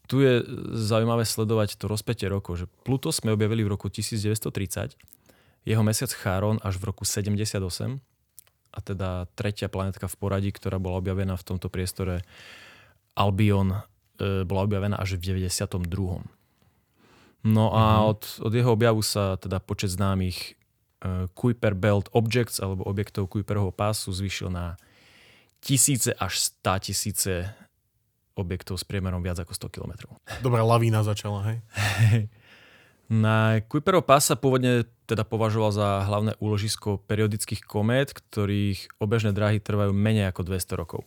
Tu 0.09 0.25
je 0.25 0.41
zaujímavé 0.73 1.21
sledovať 1.21 1.77
to 1.77 1.85
rozpätie 1.85 2.25
rokov, 2.25 2.65
že 2.65 2.69
Pluto 2.81 3.13
sme 3.13 3.33
objavili 3.33 3.61
v 3.61 3.77
roku 3.77 3.93
1930, 3.93 4.97
jeho 5.65 5.83
mesiac 5.85 6.09
Cháron 6.17 6.57
až 6.65 6.81
v 6.81 6.89
roku 6.89 7.05
78 7.05 7.61
a 8.75 8.79
teda 8.81 9.29
tretia 9.37 9.69
planetka 9.69 10.09
v 10.09 10.15
poradí, 10.17 10.49
ktorá 10.49 10.81
bola 10.81 10.97
objavená 10.97 11.37
v 11.37 11.45
tomto 11.45 11.69
priestore 11.69 12.25
Albion, 13.13 13.85
e, 14.17 14.43
bola 14.49 14.65
objavená 14.65 14.97
až 14.97 15.21
v 15.21 15.45
92. 15.45 16.25
No 17.45 17.69
a 17.77 18.01
od, 18.01 18.25
od 18.41 18.49
jeho 18.49 18.73
objavu 18.73 19.05
sa 19.05 19.37
teda 19.37 19.61
počet 19.61 19.93
známych 19.93 20.57
e, 20.57 21.29
Kuiper 21.37 21.77
Belt 21.77 22.09
Objects 22.09 22.57
alebo 22.57 22.81
objektov 22.89 23.29
Kuiperovho 23.29 23.69
pásu 23.69 24.09
zvýšil 24.09 24.49
na 24.49 24.81
tisíce 25.61 26.09
až 26.17 26.41
stá 26.41 26.81
tisíce 26.81 27.53
objektov 28.33 28.81
s 28.81 28.83
priemerom 28.83 29.21
viac 29.21 29.37
ako 29.37 29.53
100 29.53 29.73
km. 29.77 29.93
Dobrá 30.41 30.65
lavína 30.65 31.05
začala, 31.05 31.45
hej? 31.53 31.57
Na 33.05 33.61
Kuiperov 33.69 34.09
pás 34.09 34.25
sa 34.25 34.33
pôvodne 34.33 34.89
teda 35.05 35.21
považoval 35.21 35.69
za 35.69 35.89
hlavné 36.09 36.33
úložisko 36.41 36.97
periodických 37.05 37.61
komét, 37.61 38.17
ktorých 38.17 38.97
obežné 38.97 39.29
dráhy 39.29 39.61
trvajú 39.61 39.93
menej 39.93 40.33
ako 40.33 40.49
200 40.49 40.81
rokov. 40.81 41.05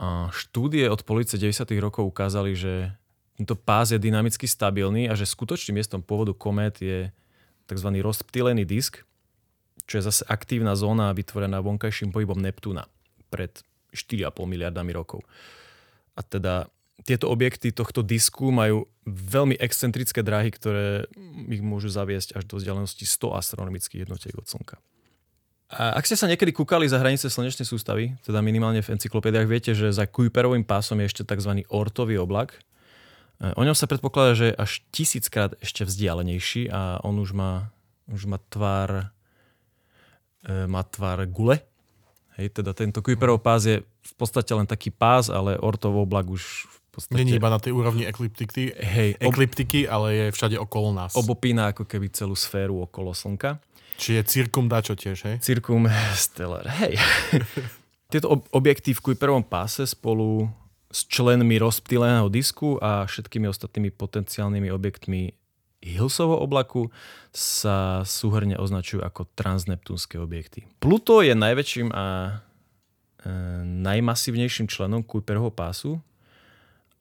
A 0.00 0.32
štúdie 0.32 0.88
od 0.88 1.04
policie 1.04 1.36
90. 1.36 1.68
rokov 1.84 2.08
ukázali, 2.08 2.56
že 2.56 2.96
tento 3.36 3.54
pás 3.54 3.92
je 3.92 4.00
dynamicky 4.00 4.48
stabilný 4.48 5.12
a 5.12 5.14
že 5.14 5.28
skutočným 5.28 5.76
miestom 5.76 6.00
pôvodu 6.00 6.32
komét 6.32 6.80
je 6.80 7.12
tzv. 7.68 7.88
rozptýlený 8.00 8.64
disk, 8.64 9.04
čo 9.84 10.00
je 10.00 10.06
zase 10.08 10.24
aktívna 10.26 10.72
zóna 10.72 11.12
vytvorená 11.12 11.60
vonkajším 11.60 12.10
pohybom 12.10 12.40
Neptúna 12.40 12.88
pred 13.28 13.52
4,5 13.92 14.32
miliardami 14.48 14.90
rokov. 14.96 15.22
A 16.16 16.24
teda 16.24 16.72
tieto 17.04 17.28
objekty 17.28 17.76
tohto 17.76 18.00
disku 18.00 18.48
majú 18.48 18.88
veľmi 19.04 19.60
excentrické 19.60 20.24
dráhy, 20.24 20.48
ktoré 20.48 21.04
ich 21.52 21.60
môžu 21.60 21.92
zaviesť 21.92 22.40
až 22.40 22.48
do 22.48 22.56
vzdialenosti 22.56 23.04
100 23.04 23.36
astronomických 23.36 24.08
jednotiek 24.08 24.32
od 24.32 24.48
Slnka. 24.48 24.80
A 25.66 25.98
ak 25.98 26.06
ste 26.06 26.14
sa 26.14 26.30
niekedy 26.30 26.54
kúkali 26.54 26.86
za 26.86 27.02
hranice 27.02 27.26
slnečnej 27.26 27.66
sústavy, 27.66 28.14
teda 28.22 28.38
minimálne 28.38 28.80
v 28.80 28.96
encyklopédiách, 28.96 29.50
viete, 29.50 29.74
že 29.74 29.90
za 29.90 30.06
Kuiperovým 30.06 30.62
pásom 30.62 31.02
je 31.02 31.10
ešte 31.10 31.22
tzv. 31.26 31.66
ortový 31.66 32.22
oblak. 32.22 32.62
E, 33.38 33.52
O 33.54 33.62
ňom 33.62 33.76
sa 33.76 33.84
predpokladá, 33.84 34.32
že 34.32 34.46
je 34.52 34.54
až 34.56 34.72
tisíckrát 34.90 35.52
ešte 35.60 35.84
vzdialenejší 35.84 36.68
a 36.68 37.00
on 37.02 37.18
už 37.18 37.32
má, 37.32 37.70
už 38.08 38.24
má 38.24 38.38
tvár 38.48 39.10
e, 40.44 40.66
má 40.66 40.82
tvár 40.82 41.24
gule. 41.26 41.60
Hej, 42.36 42.52
teda 42.52 42.76
tento 42.76 43.00
Kuiperov 43.00 43.40
pás 43.40 43.64
je 43.64 43.80
v 43.80 44.14
podstate 44.14 44.52
len 44.52 44.68
taký 44.68 44.92
pás, 44.92 45.32
ale 45.32 45.56
ortov 45.56 45.96
oblak 45.96 46.28
už 46.28 46.44
v 46.68 46.88
podstate 46.92 47.16
Není 47.16 47.40
iba 47.40 47.48
na 47.48 47.56
tej 47.56 47.72
úrovni 47.72 48.04
ekliptiky, 48.04 48.76
hej, 48.76 49.16
ob, 49.20 49.32
ekliptiky, 49.32 49.88
ale 49.88 50.12
je 50.12 50.26
všade 50.36 50.56
okolo 50.60 50.92
nás. 50.92 51.16
obopína 51.16 51.72
ako 51.72 51.88
keby 51.88 52.12
celú 52.12 52.36
sféru 52.36 52.84
okolo 52.84 53.16
Slnka. 53.16 53.56
Čiže 53.96 54.28
cirkum 54.28 54.68
dačo 54.68 54.92
tiež, 54.92 55.16
hej? 55.24 55.36
Circum 55.40 55.88
stellar, 56.16 56.68
hej. 56.84 57.00
Tieto 58.12 58.36
ob- 58.36 58.48
objekty 58.52 58.92
v 58.92 59.00
Kuiperovom 59.00 59.40
páse 59.42 59.88
spolu 59.88 60.44
s 60.96 61.04
členmi 61.12 61.60
rozptýleného 61.60 62.32
disku 62.32 62.80
a 62.80 63.04
všetkými 63.04 63.52
ostatnými 63.52 63.92
potenciálnymi 63.92 64.72
objektmi 64.72 65.36
Hillsovho 65.84 66.40
oblaku 66.40 66.88
sa 67.36 68.00
súhrne 68.08 68.56
označujú 68.56 69.04
ako 69.04 69.28
transneptúnske 69.36 70.16
objekty. 70.16 70.64
Pluto 70.80 71.20
je 71.20 71.36
najväčším 71.36 71.92
a 71.92 72.04
e, 72.26 72.32
najmasívnejším 73.84 74.72
členom 74.72 75.04
Kuiperovho 75.04 75.52
pásu 75.52 76.00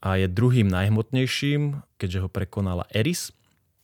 a 0.04 0.20
je 0.20 0.28
druhým 0.28 0.68
najhmotnejším, 0.68 1.80
keďže 1.96 2.28
ho 2.28 2.30
prekonala 2.30 2.86
Eris. 2.92 3.32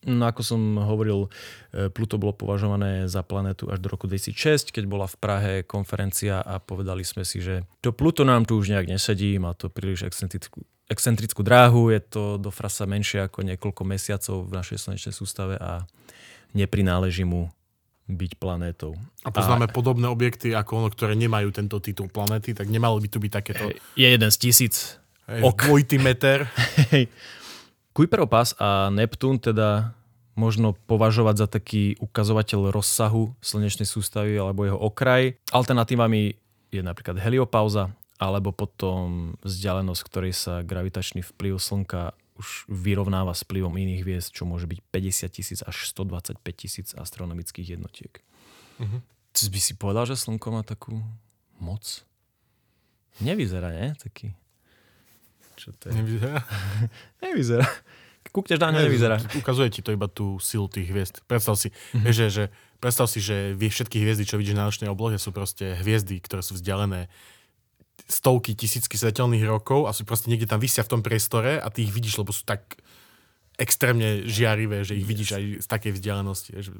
No 0.02 0.26
ako 0.26 0.42
som 0.42 0.62
hovoril, 0.82 1.30
e, 1.70 1.94
Pluto 1.94 2.18
bolo 2.18 2.34
považované 2.34 3.06
za 3.06 3.22
planetu 3.22 3.70
až 3.70 3.86
do 3.86 3.94
roku 3.94 4.10
2006, 4.10 4.74
keď 4.74 4.90
bola 4.90 5.06
v 5.06 5.16
Prahe 5.22 5.54
konferencia 5.62 6.42
a 6.42 6.58
povedali 6.58 7.06
sme 7.06 7.22
si, 7.22 7.38
že 7.38 7.70
to 7.86 7.94
Pluto 7.94 8.26
nám 8.26 8.50
tu 8.50 8.58
už 8.58 8.74
nejak 8.74 8.90
nesedí, 8.90 9.38
má 9.38 9.54
to 9.54 9.70
príliš 9.70 10.10
excentrickú, 10.10 10.66
excentrickú 10.90 11.46
dráhu, 11.46 11.94
je 11.94 12.02
to 12.02 12.42
do 12.42 12.50
frasa 12.50 12.90
menšie 12.90 13.30
ako 13.30 13.46
niekoľko 13.46 13.84
mesiacov 13.86 14.50
v 14.50 14.52
našej 14.58 14.78
slnečnej 14.90 15.14
sústave 15.14 15.62
a 15.62 15.86
neprináleží 16.58 17.22
mu 17.22 17.54
byť 18.10 18.42
planétou. 18.42 18.98
A 19.22 19.30
poznáme 19.30 19.70
a... 19.70 19.72
podobné 19.72 20.10
objekty 20.10 20.58
ako 20.58 20.82
ono, 20.82 20.90
ktoré 20.90 21.14
nemajú 21.14 21.54
tento 21.54 21.78
titul 21.78 22.10
planety, 22.10 22.58
tak 22.58 22.68
nemalo 22.68 22.98
by 22.98 23.08
tu 23.08 23.22
byť 23.22 23.32
takéto 23.32 23.70
Je 23.94 24.10
jeden 24.10 24.32
z 24.34 24.38
tisíc. 24.42 24.98
hej, 25.30 25.46
ok. 25.46 25.70
dvojitý 25.70 26.02
meter. 26.02 26.50
Kuiperov 27.92 28.32
pás 28.32 28.56
a 28.56 28.88
Neptún 28.88 29.36
teda 29.40 29.92
možno 30.40 30.74
považovať 30.88 31.36
za 31.44 31.48
taký 31.52 32.00
ukazovateľ 32.00 32.72
rozsahu 32.72 33.36
slnečnej 33.44 33.84
sústavy 33.84 34.40
alebo 34.40 34.64
jeho 34.64 34.80
okraj. 34.80 35.36
Alternatívami 35.52 36.40
je 36.72 36.82
napríklad 36.82 37.20
heliopauza 37.20 37.92
alebo 38.16 38.56
potom 38.56 39.36
vzdialenosť, 39.44 40.02
ktorej 40.08 40.34
sa 40.38 40.54
gravitačný 40.64 41.26
vplyv 41.26 41.60
Slnka 41.60 42.16
už 42.40 42.66
vyrovnáva 42.72 43.36
s 43.36 43.44
vplyvom 43.46 43.76
iných 43.76 44.02
hviezd, 44.02 44.30
čo 44.34 44.48
môže 44.48 44.66
byť 44.66 44.80
50 44.90 45.38
tisíc 45.38 45.60
až 45.62 45.78
125 45.94 46.42
tisíc 46.56 46.88
astronomických 46.96 47.78
jednotiek. 47.78 48.24
Mhm. 48.80 49.04
Ty 49.32 49.44
by 49.48 49.60
si 49.64 49.74
povedal, 49.76 50.06
že 50.08 50.20
Slnko 50.20 50.48
má 50.52 50.62
takú 50.64 51.00
moc? 51.60 52.04
Nevyzerá, 53.20 53.72
nie? 53.72 53.96
Taký... 53.96 54.36
Čo 55.62 55.70
to 55.78 55.84
je? 55.88 55.92
Nevyzerá? 55.94 56.42
Nevyzerá. 57.24 57.68
Kúkneš 58.32 58.64
na 58.64 58.72
ňo, 58.72 58.88
nevyzerá. 58.88 59.20
Ukazuje 59.36 59.68
ti 59.70 59.84
to 59.84 59.92
iba 59.92 60.08
tú 60.08 60.40
silu 60.40 60.72
tých 60.72 60.88
hviezd. 60.88 61.20
Predstav 61.28 61.60
si, 61.60 61.68
Mhm. 61.70 61.76
mm-hmm. 62.00 62.14
že, 62.16 62.26
že, 62.32 62.44
predstav 62.80 63.06
si, 63.12 63.20
že 63.20 63.54
všetky 63.60 64.00
hviezdy, 64.00 64.24
čo 64.24 64.40
vidíš 64.40 64.56
na 64.56 64.66
nočnej 64.72 64.88
oblohe, 64.88 65.20
sú 65.20 65.36
proste 65.36 65.76
hviezdy, 65.78 66.18
ktoré 66.24 66.40
sú 66.40 66.56
vzdialené 66.56 67.12
stovky, 68.08 68.56
tisícky 68.56 68.96
svetelných 68.96 69.44
rokov 69.46 69.86
a 69.88 69.92
sú 69.92 70.08
proste 70.08 70.32
niekde 70.32 70.48
tam 70.48 70.64
vysia 70.64 70.84
v 70.84 70.92
tom 70.98 71.02
priestore 71.04 71.60
a 71.60 71.68
ty 71.70 71.84
ich 71.86 71.94
vidíš, 71.94 72.24
lebo 72.24 72.32
sú 72.32 72.48
tak 72.48 72.80
extrémne 73.60 74.26
žiarivé, 74.26 74.82
že 74.88 74.96
ich 74.96 75.06
yes. 75.06 75.12
vidíš 75.12 75.30
aj 75.36 75.44
z 75.62 75.68
takej 75.68 75.92
vzdialenosti. 76.00 76.50
Že 76.56 76.72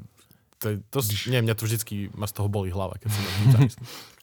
To, 0.62 0.66
to, 0.94 0.98
nie, 1.28 1.42
mňa 1.42 1.54
to 1.58 1.66
vždycky, 1.66 1.94
ma 2.14 2.30
z 2.30 2.38
toho 2.38 2.48
boli 2.48 2.70
hlava, 2.70 2.94
keď 2.96 3.08
som 3.12 3.22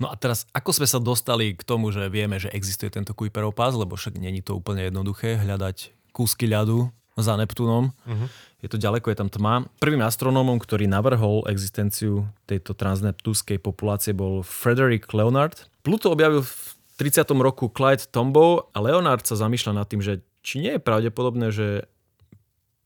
No 0.00 0.08
a 0.08 0.16
teraz, 0.16 0.48
ako 0.56 0.72
sme 0.72 0.88
sa 0.88 0.96
dostali 0.96 1.52
k 1.52 1.60
tomu, 1.60 1.92
že 1.92 2.08
vieme, 2.08 2.40
že 2.40 2.48
existuje 2.48 2.88
tento 2.88 3.12
Kuiperov 3.12 3.52
pás, 3.52 3.76
lebo 3.76 4.00
však 4.00 4.16
není 4.16 4.40
to 4.40 4.56
úplne 4.56 4.88
jednoduché 4.88 5.36
hľadať 5.36 5.92
kúsky 6.16 6.48
ľadu 6.48 6.88
za 7.20 7.36
Neptunom. 7.36 7.92
Uh-huh. 7.92 8.28
Je 8.64 8.68
to 8.72 8.80
ďaleko, 8.80 9.12
je 9.12 9.18
tam 9.20 9.28
tma. 9.28 9.68
Prvým 9.76 10.00
astronómom, 10.00 10.56
ktorý 10.56 10.88
navrhol 10.88 11.44
existenciu 11.52 12.24
tejto 12.48 12.72
transneptúskej 12.72 13.60
populácie 13.60 14.16
bol 14.16 14.40
Frederick 14.40 15.12
Leonard. 15.12 15.68
Pluto 15.84 16.08
objavil 16.16 16.48
v 16.48 16.54
30. 16.96 17.24
roku 17.40 17.68
Clyde 17.68 18.08
Tombaugh 18.08 18.72
a 18.72 18.80
Leonard 18.80 19.24
sa 19.24 19.36
zamýšľa 19.36 19.84
nad 19.84 19.86
tým, 19.88 20.00
že 20.00 20.24
či 20.40 20.64
nie 20.64 20.76
je 20.76 20.80
pravdepodobné, 20.80 21.52
že 21.52 21.88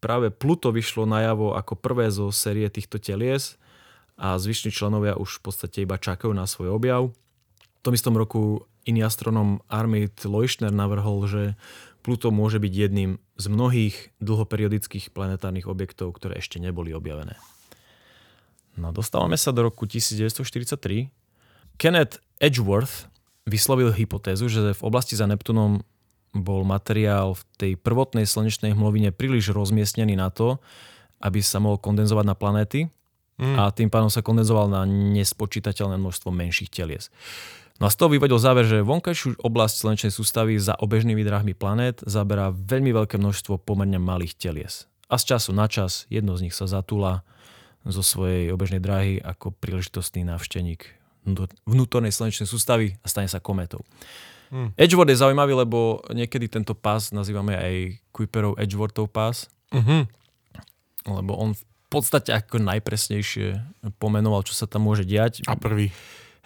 práve 0.02 0.34
Pluto 0.34 0.74
vyšlo 0.74 1.06
najavo 1.06 1.54
ako 1.54 1.78
prvé 1.78 2.10
zo 2.10 2.30
série 2.34 2.66
týchto 2.66 2.98
telies 2.98 3.58
a 4.14 4.38
zvyšní 4.38 4.70
členovia 4.70 5.18
už 5.18 5.42
v 5.42 5.42
podstate 5.50 5.82
iba 5.82 5.98
čakajú 5.98 6.30
na 6.30 6.46
svoj 6.46 6.74
objav. 6.74 7.10
V 7.10 7.80
tom 7.82 7.92
istom 7.92 8.14
roku 8.14 8.64
iný 8.86 9.04
astronom 9.04 9.60
Armid 9.66 10.16
Leuchtner 10.24 10.70
navrhol, 10.70 11.26
že 11.26 11.42
Pluto 12.04 12.28
môže 12.28 12.60
byť 12.60 12.72
jedným 12.72 13.16
z 13.40 13.46
mnohých 13.48 14.12
dlhoperiodických 14.20 15.16
planetárnych 15.16 15.64
objektov, 15.64 16.12
ktoré 16.12 16.36
ešte 16.36 16.60
neboli 16.60 16.92
objavené. 16.92 17.40
No 18.76 18.92
dostávame 18.92 19.40
sa 19.40 19.56
do 19.56 19.64
roku 19.64 19.88
1943. 19.88 21.08
Kenneth 21.80 22.20
Edgeworth 22.36 23.08
vyslovil 23.48 23.88
hypotézu, 23.96 24.52
že 24.52 24.76
v 24.76 24.82
oblasti 24.84 25.16
za 25.16 25.24
Neptunom 25.24 25.80
bol 26.36 26.66
materiál 26.68 27.40
v 27.40 27.42
tej 27.56 27.72
prvotnej 27.80 28.28
slnečnej 28.28 28.76
hmlovine 28.76 29.08
príliš 29.08 29.54
rozmiestnený 29.56 30.18
na 30.18 30.28
to, 30.28 30.60
aby 31.24 31.40
sa 31.40 31.56
mohol 31.56 31.80
kondenzovať 31.80 32.24
na 32.28 32.36
planéty 32.36 32.92
mm. 33.38 33.56
a 33.58 33.70
tým 33.70 33.88
pádom 33.90 34.10
sa 34.10 34.22
kondenzoval 34.22 34.70
na 34.70 34.82
nespočítateľné 34.86 35.98
množstvo 35.98 36.30
menších 36.30 36.70
telies. 36.70 37.10
No 37.82 37.90
a 37.90 37.90
z 37.90 37.98
toho 37.98 38.14
vyvedol 38.14 38.38
záver, 38.38 38.70
že 38.70 38.86
vonkajšiu 38.86 39.42
oblasť 39.42 39.74
slnečnej 39.82 40.12
sústavy 40.14 40.54
za 40.62 40.78
obežnými 40.78 41.26
drahmi 41.26 41.58
planét 41.58 42.06
zaberá 42.06 42.54
veľmi 42.54 42.94
veľké 42.94 43.18
množstvo 43.18 43.58
pomerne 43.58 43.98
malých 43.98 44.38
telies. 44.38 44.86
A 45.10 45.18
z 45.18 45.34
času 45.34 45.50
na 45.50 45.66
čas 45.66 46.06
jedno 46.06 46.38
z 46.38 46.46
nich 46.48 46.54
sa 46.54 46.70
zatúla 46.70 47.26
zo 47.84 48.00
svojej 48.00 48.54
obežnej 48.54 48.80
dráhy 48.80 49.18
ako 49.20 49.52
príležitostný 49.58 50.24
návštevník 50.24 50.86
vnútornej 51.68 52.12
slnečnej 52.14 52.48
sústavy 52.48 52.96
a 53.02 53.06
stane 53.10 53.28
sa 53.28 53.42
kometou. 53.42 53.82
Hmm. 54.52 54.70
Edgeworth 54.78 55.10
je 55.10 55.18
zaujímavý, 55.18 55.66
lebo 55.66 56.04
niekedy 56.12 56.46
tento 56.46 56.76
pás 56.76 57.10
nazývame 57.10 57.56
aj 57.58 57.74
Kuiperov 58.14 58.54
Edgeworthov 58.60 59.10
pás. 59.10 59.50
Uh-huh. 59.74 60.06
Lebo 61.10 61.32
on 61.34 61.58
v 61.58 61.62
podstate 61.94 62.34
ako 62.34 62.58
najpresnejšie 62.58 63.62
pomenoval, 64.02 64.42
čo 64.42 64.52
sa 64.58 64.66
tam 64.66 64.90
môže 64.90 65.06
diať. 65.06 65.46
A 65.46 65.54
prvý. 65.54 65.94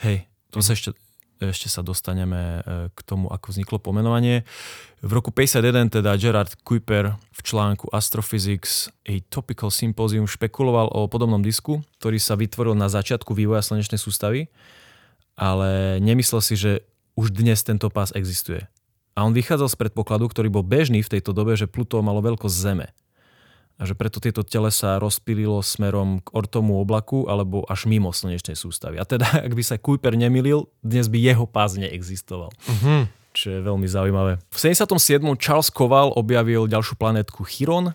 Hej, 0.04 0.28
to 0.52 0.60
sa 0.60 0.76
ešte, 0.76 0.94
ešte 1.40 1.72
sa 1.72 1.80
dostaneme 1.80 2.38
e, 2.38 2.60
k 2.92 3.00
tomu, 3.02 3.32
ako 3.32 3.56
vzniklo 3.56 3.78
pomenovanie. 3.80 4.44
V 5.00 5.10
roku 5.10 5.32
51 5.32 5.98
teda 5.98 6.14
Gerard 6.20 6.52
Kuiper 6.62 7.16
v 7.16 7.40
článku 7.40 7.88
Astrophysics 7.90 8.92
a 9.08 9.18
Topical 9.32 9.72
Symposium 9.72 10.28
špekuloval 10.28 10.92
o 10.92 11.08
podobnom 11.08 11.40
disku, 11.40 11.80
ktorý 11.98 12.20
sa 12.20 12.36
vytvoril 12.36 12.76
na 12.76 12.92
začiatku 12.92 13.32
vývoja 13.32 13.64
slnečnej 13.64 13.98
sústavy, 13.98 14.52
ale 15.38 16.02
nemyslel 16.04 16.42
si, 16.44 16.54
že 16.54 16.72
už 17.18 17.34
dnes 17.34 17.64
tento 17.66 17.90
pás 17.90 18.14
existuje. 18.14 18.66
A 19.18 19.26
on 19.26 19.34
vychádzal 19.34 19.66
z 19.66 19.78
predpokladu, 19.82 20.30
ktorý 20.30 20.46
bol 20.46 20.62
bežný 20.62 21.02
v 21.02 21.18
tejto 21.18 21.34
dobe, 21.34 21.58
že 21.58 21.66
Pluto 21.66 21.98
malo 21.98 22.22
veľkosť 22.22 22.54
Zeme 22.54 22.94
a 23.78 23.86
že 23.86 23.94
preto 23.94 24.18
tieto 24.18 24.42
telesa 24.42 24.98
rozpililo 24.98 25.62
smerom 25.62 26.18
k 26.18 26.34
ortomu 26.34 26.82
oblaku 26.82 27.30
alebo 27.30 27.62
až 27.70 27.86
mimo 27.86 28.10
slnečnej 28.10 28.58
sústavy. 28.58 28.98
A 28.98 29.06
teda, 29.06 29.46
ak 29.46 29.54
by 29.54 29.62
sa 29.62 29.78
Kuiper 29.78 30.18
nemilil, 30.18 30.66
dnes 30.82 31.06
by 31.06 31.18
jeho 31.22 31.46
pás 31.46 31.78
neexistoval. 31.78 32.50
Uh-huh. 32.50 33.06
Čo 33.38 33.54
je 33.54 33.60
veľmi 33.62 33.86
zaujímavé. 33.86 34.42
V 34.50 34.58
77. 34.58 35.22
Charles 35.38 35.70
Koval 35.70 36.10
objavil 36.18 36.66
ďalšiu 36.66 36.98
planétku 36.98 37.46
Chiron, 37.46 37.94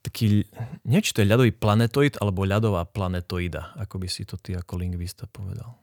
taký, 0.00 0.48
neviem, 0.88 1.04
či 1.04 1.12
to 1.12 1.20
je 1.20 1.28
ľadový 1.28 1.52
planetoid 1.52 2.16
alebo 2.16 2.48
ľadová 2.48 2.88
planetoida, 2.88 3.76
ako 3.76 4.00
by 4.00 4.08
si 4.08 4.24
to 4.24 4.40
ty 4.40 4.56
ako 4.56 4.80
lingvista 4.80 5.28
povedal. 5.28 5.76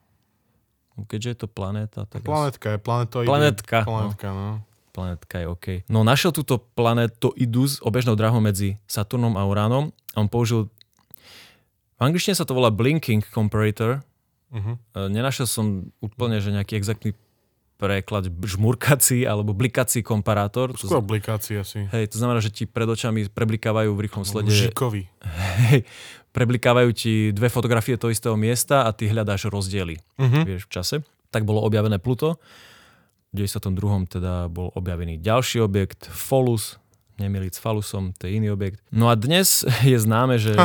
Keďže 0.95 1.29
je 1.29 1.37
to 1.45 1.47
planéta, 1.51 2.09
tak... 2.09 2.25
Planetka 2.25 2.73
je 2.73 2.79
planetoid. 2.81 3.27
Planetka. 3.29 3.83
Planetka, 3.85 4.27
no. 4.33 4.63
no 4.63 4.74
planetka 4.95 5.43
je 5.43 5.47
OK. 5.51 5.65
No 5.91 6.07
našiel 6.07 6.31
túto 6.31 6.55
planetu 6.55 7.35
s 7.67 7.83
obežnou 7.83 8.15
drahou 8.15 8.39
medzi 8.39 8.79
Saturnom 8.87 9.35
a 9.35 9.43
Uránom. 9.43 9.91
On 10.15 10.31
použil... 10.31 10.71
V 11.99 12.01
angličtine 12.07 12.39
sa 12.39 12.47
to 12.47 12.55
volá 12.55 12.71
blinking 12.71 13.27
comparator. 13.27 13.99
Uh-huh. 14.55 14.79
Nenašiel 14.95 15.43
som 15.43 15.91
úplne, 15.99 16.39
že 16.39 16.55
nejaký 16.55 16.79
exaktný 16.79 17.11
preklad 17.75 18.31
žmurkací 18.31 19.27
alebo 19.27 19.51
blikací 19.51 19.99
komparátor. 19.99 20.71
Skôr 20.79 21.03
blikáci 21.03 21.59
asi. 21.59 21.83
Hej, 21.91 22.15
to 22.15 22.23
znamená, 22.23 22.39
že 22.39 22.47
ti 22.47 22.63
pred 22.63 22.87
očami 22.87 23.27
preblikávajú 23.27 23.91
v 23.91 23.99
rýchlom 23.99 24.23
slede... 24.23 24.47
Žikovi. 24.47 25.11
Hej, 25.67 25.83
preblikávajú 26.31 26.89
ti 26.95 27.35
dve 27.35 27.51
fotografie 27.51 27.99
toho 27.99 28.15
istého 28.15 28.39
miesta 28.39 28.87
a 28.87 28.95
ty 28.95 29.11
hľadáš 29.11 29.51
rozdiely 29.51 29.99
uh-huh. 29.99 30.43
vieš, 30.47 30.67
v 30.67 30.71
čase. 30.71 30.95
Tak 31.35 31.43
bolo 31.43 31.59
objavené 31.67 31.99
Pluto. 31.99 32.39
92. 33.35 34.07
teda 34.07 34.47
bol 34.47 34.71
objavený 34.73 35.19
ďalší 35.19 35.61
objekt, 35.61 36.07
Folus, 36.07 36.79
nemiliť 37.19 37.51
s 37.55 37.59
Falusom, 37.59 38.15
to 38.15 38.27
je 38.27 38.39
iný 38.39 38.51
objekt. 38.55 38.79
No 38.91 39.11
a 39.11 39.19
dnes 39.19 39.67
je 39.91 39.97
známe, 39.99 40.39
že... 40.39 40.55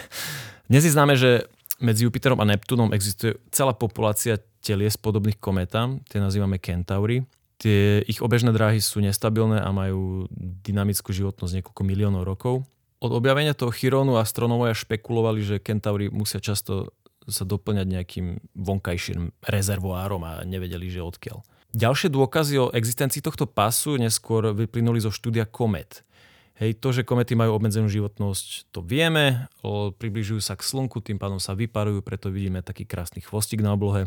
dnes 0.70 0.82
je 0.86 0.92
známe, 0.94 1.14
že 1.18 1.50
medzi 1.82 2.06
Jupiterom 2.06 2.38
a 2.38 2.46
Neptúnom 2.46 2.94
existuje 2.94 3.34
celá 3.50 3.74
populácia 3.74 4.38
telies 4.64 4.96
podobných 4.96 5.36
kometám, 5.36 6.00
tie 6.08 6.22
nazývame 6.22 6.56
Kentaury. 6.56 7.26
Tie 7.60 8.02
ich 8.08 8.18
obežné 8.24 8.50
dráhy 8.50 8.80
sú 8.80 8.98
nestabilné 9.04 9.60
a 9.60 9.70
majú 9.70 10.26
dynamickú 10.64 11.14
životnosť 11.14 11.60
niekoľko 11.60 11.82
miliónov 11.84 12.22
rokov. 12.26 12.64
Od 12.98 13.12
objavenia 13.12 13.52
toho 13.52 13.68
Chirónu 13.70 14.16
astronómovia 14.16 14.72
špekulovali, 14.72 15.40
že 15.44 15.62
Kentaury 15.62 16.08
musia 16.08 16.40
často 16.40 16.96
sa 17.28 17.44
doplňať 17.44 17.86
nejakým 17.88 18.26
vonkajším 18.52 19.44
rezervoárom 19.44 20.20
a 20.24 20.44
nevedeli, 20.44 20.92
že 20.92 21.04
odkiaľ. 21.04 21.40
Ďalšie 21.74 22.08
dôkazy 22.14 22.54
o 22.62 22.70
existencii 22.70 23.18
tohto 23.18 23.50
pasu 23.50 23.98
neskôr 23.98 24.54
vyplynuli 24.54 25.02
zo 25.02 25.10
štúdia 25.10 25.42
komet. 25.42 26.06
Hej, 26.54 26.78
to, 26.78 26.94
že 26.94 27.02
komety 27.02 27.34
majú 27.34 27.58
obmedzenú 27.58 27.90
životnosť, 27.90 28.70
to 28.70 28.78
vieme, 28.78 29.50
približujú 29.98 30.38
sa 30.38 30.54
k 30.54 30.62
Slnku, 30.62 31.02
tým 31.02 31.18
pádom 31.18 31.42
sa 31.42 31.58
vyparujú, 31.58 31.98
preto 32.06 32.30
vidíme 32.30 32.62
taký 32.62 32.86
krásny 32.86 33.26
chvostík 33.26 33.58
na 33.58 33.74
oblohe. 33.74 34.06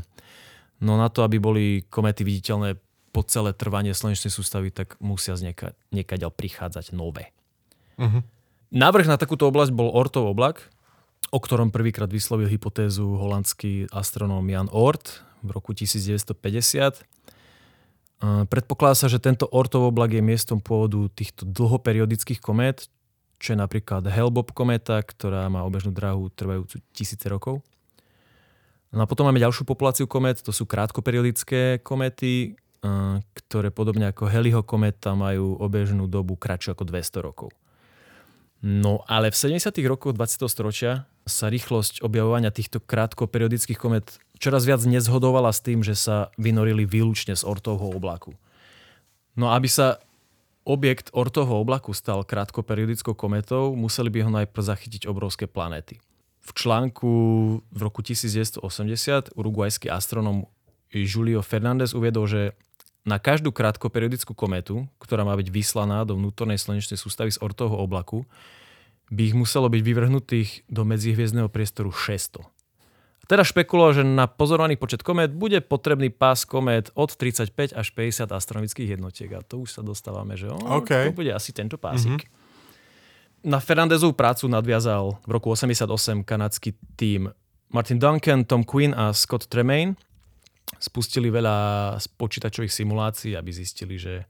No 0.79 0.95
na 0.95 1.11
to, 1.11 1.27
aby 1.27 1.43
boli 1.43 1.83
komety 1.91 2.23
viditeľné 2.23 2.79
po 3.11 3.27
celé 3.27 3.51
trvanie 3.51 3.91
slnečnej 3.91 4.31
sústavy, 4.31 4.71
tak 4.71 4.95
musia 5.03 5.35
z 5.35 5.51
nieka, 5.51 5.75
niekaďal 5.91 6.31
prichádzať 6.31 6.95
nové. 6.95 7.35
Uh-huh. 7.99 8.23
Návrh 8.71 9.11
na 9.11 9.19
takúto 9.19 9.43
oblasť 9.51 9.75
bol 9.75 9.91
Ortov 9.91 10.31
oblak, 10.31 10.71
o 11.35 11.43
ktorom 11.43 11.75
prvýkrát 11.75 12.07
vyslovil 12.07 12.47
hypotézu 12.47 13.19
holandský 13.19 13.91
astronóm 13.91 14.47
Jan 14.47 14.71
Oort 14.71 15.19
v 15.43 15.51
roku 15.51 15.75
1950. 15.75 17.03
Predpokladá 18.23 18.97
sa, 18.97 19.07
že 19.07 19.21
tento 19.21 19.45
ortov 19.53 19.85
oblak 19.93 20.17
je 20.17 20.25
miestom 20.25 20.57
pôvodu 20.57 21.05
týchto 21.13 21.45
dlhoperiodických 21.45 22.41
komét, 22.41 22.89
čo 23.37 23.53
je 23.53 23.57
napríklad 23.61 24.09
Hellbob 24.09 24.49
kométa, 24.57 24.97
ktorá 25.05 25.45
má 25.53 25.61
obežnú 25.61 25.93
dráhu 25.93 26.33
trvajúcu 26.33 26.81
tisíce 26.97 27.29
rokov. 27.29 27.61
No 28.89 29.05
a 29.05 29.09
potom 29.09 29.29
máme 29.29 29.37
ďalšiu 29.37 29.69
populáciu 29.69 30.09
komét, 30.09 30.41
to 30.41 30.49
sú 30.49 30.65
krátkoperiodické 30.65 31.85
kométy, 31.85 32.57
ktoré 33.37 33.69
podobne 33.69 34.09
ako 34.09 34.25
Heliho 34.25 34.65
kométa 34.65 35.13
majú 35.13 35.53
obežnú 35.61 36.09
dobu 36.09 36.33
kratšiu 36.33 36.73
ako 36.73 36.89
200 36.89 37.21
rokov. 37.21 37.49
No 38.65 39.05
ale 39.05 39.29
v 39.29 39.37
70. 39.37 39.69
rokoch 39.85 40.17
20. 40.17 40.49
storočia 40.49 41.05
sa 41.29 41.45
rýchlosť 41.53 42.01
objavovania 42.01 42.49
týchto 42.49 42.81
krátkoperiodických 42.81 43.77
komet 43.77 44.17
čoraz 44.37 44.63
viac 44.65 44.81
nezhodovala 44.85 45.51
s 45.53 45.61
tým, 45.61 45.81
že 45.81 45.97
sa 45.97 46.33
vynorili 46.37 46.85
výlučne 46.85 47.33
z 47.33 47.43
ortovho 47.43 47.93
oblaku. 47.93 48.37
No 49.37 49.53
aby 49.53 49.69
sa 49.69 50.01
objekt 50.67 51.13
ortovho 51.15 51.63
oblaku 51.63 51.95
stal 51.95 52.27
krátkoperiodickou 52.27 53.15
kometou, 53.15 53.71
museli 53.77 54.11
by 54.11 54.19
ho 54.27 54.31
najprv 54.43 54.63
zachytiť 54.63 55.07
obrovské 55.07 55.47
planéty. 55.47 56.03
V 56.43 56.51
článku 56.51 57.11
v 57.63 57.79
roku 57.79 58.03
1980 58.03 59.35
uruguajský 59.35 59.87
astronom 59.87 60.47
Julio 60.91 61.43
Fernández 61.43 61.95
uviedol, 61.95 62.27
že 62.27 62.41
na 63.07 63.19
každú 63.19 63.55
krátkoperiodickú 63.55 64.35
kometu, 64.35 64.83
ktorá 64.99 65.23
má 65.23 65.31
byť 65.39 65.47
vyslaná 65.47 66.03
do 66.03 66.19
vnútornej 66.19 66.59
slnečnej 66.59 66.99
sústavy 66.99 67.31
z 67.31 67.39
ortovho 67.39 67.79
oblaku, 67.79 68.27
by 69.07 69.31
ich 69.31 69.35
muselo 69.35 69.71
byť 69.71 69.79
vyvrhnutých 69.79 70.49
do 70.67 70.83
medzihviezdného 70.83 71.47
priestoru 71.47 71.95
600. 71.95 72.43
Teda 73.27 73.43
špekuloval, 73.43 73.91
že 73.91 74.03
na 74.07 74.23
pozorovaný 74.23 74.79
počet 74.79 75.03
komét 75.03 75.35
bude 75.35 75.59
potrebný 75.59 76.07
pás 76.15 76.47
komét 76.47 76.95
od 76.95 77.11
35 77.11 77.75
až 77.75 77.87
50 77.91 78.31
astronomických 78.31 78.95
jednotiek. 78.95 79.27
A 79.35 79.43
to 79.43 79.67
už 79.67 79.75
sa 79.75 79.83
dostávame, 79.83 80.39
že 80.39 80.47
oh, 80.47 80.79
okay. 80.79 81.11
to 81.11 81.19
bude 81.19 81.35
asi 81.35 81.51
tento 81.51 81.75
pásik. 81.75 82.23
Mm-hmm. 82.23 83.51
Na 83.51 83.59
Fernandezovú 83.59 84.15
prácu 84.15 84.47
nadviazal 84.47 85.19
v 85.27 85.31
roku 85.35 85.51
88 85.51 86.23
kanadský 86.23 86.79
tým 86.95 87.27
Martin 87.75 87.99
Duncan, 87.99 88.47
Tom 88.47 88.63
Quinn 88.63 88.95
a 88.95 89.11
Scott 89.11 89.51
Tremaine. 89.51 89.99
Spustili 90.79 91.27
veľa 91.27 91.99
počítačových 92.15 92.71
simulácií, 92.71 93.35
aby 93.35 93.51
zistili, 93.51 93.99
že 93.99 94.23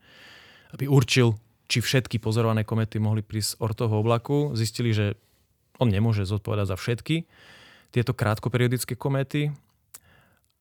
aby 0.73 0.89
určil, 0.89 1.37
či 1.69 1.85
všetky 1.85 2.17
pozorované 2.17 2.65
komety 2.65 2.97
mohli 2.97 3.21
prísť 3.21 3.49
z 3.53 3.59
ortoho 3.61 4.01
oblaku. 4.01 4.57
Zistili, 4.57 4.89
že 4.89 5.21
on 5.77 5.93
nemôže 5.93 6.25
zodpovedať 6.25 6.73
za 6.73 6.77
všetky 6.81 7.17
tieto 7.97 8.13
krátkoperiodické 8.13 8.93
kométy. 8.93 9.49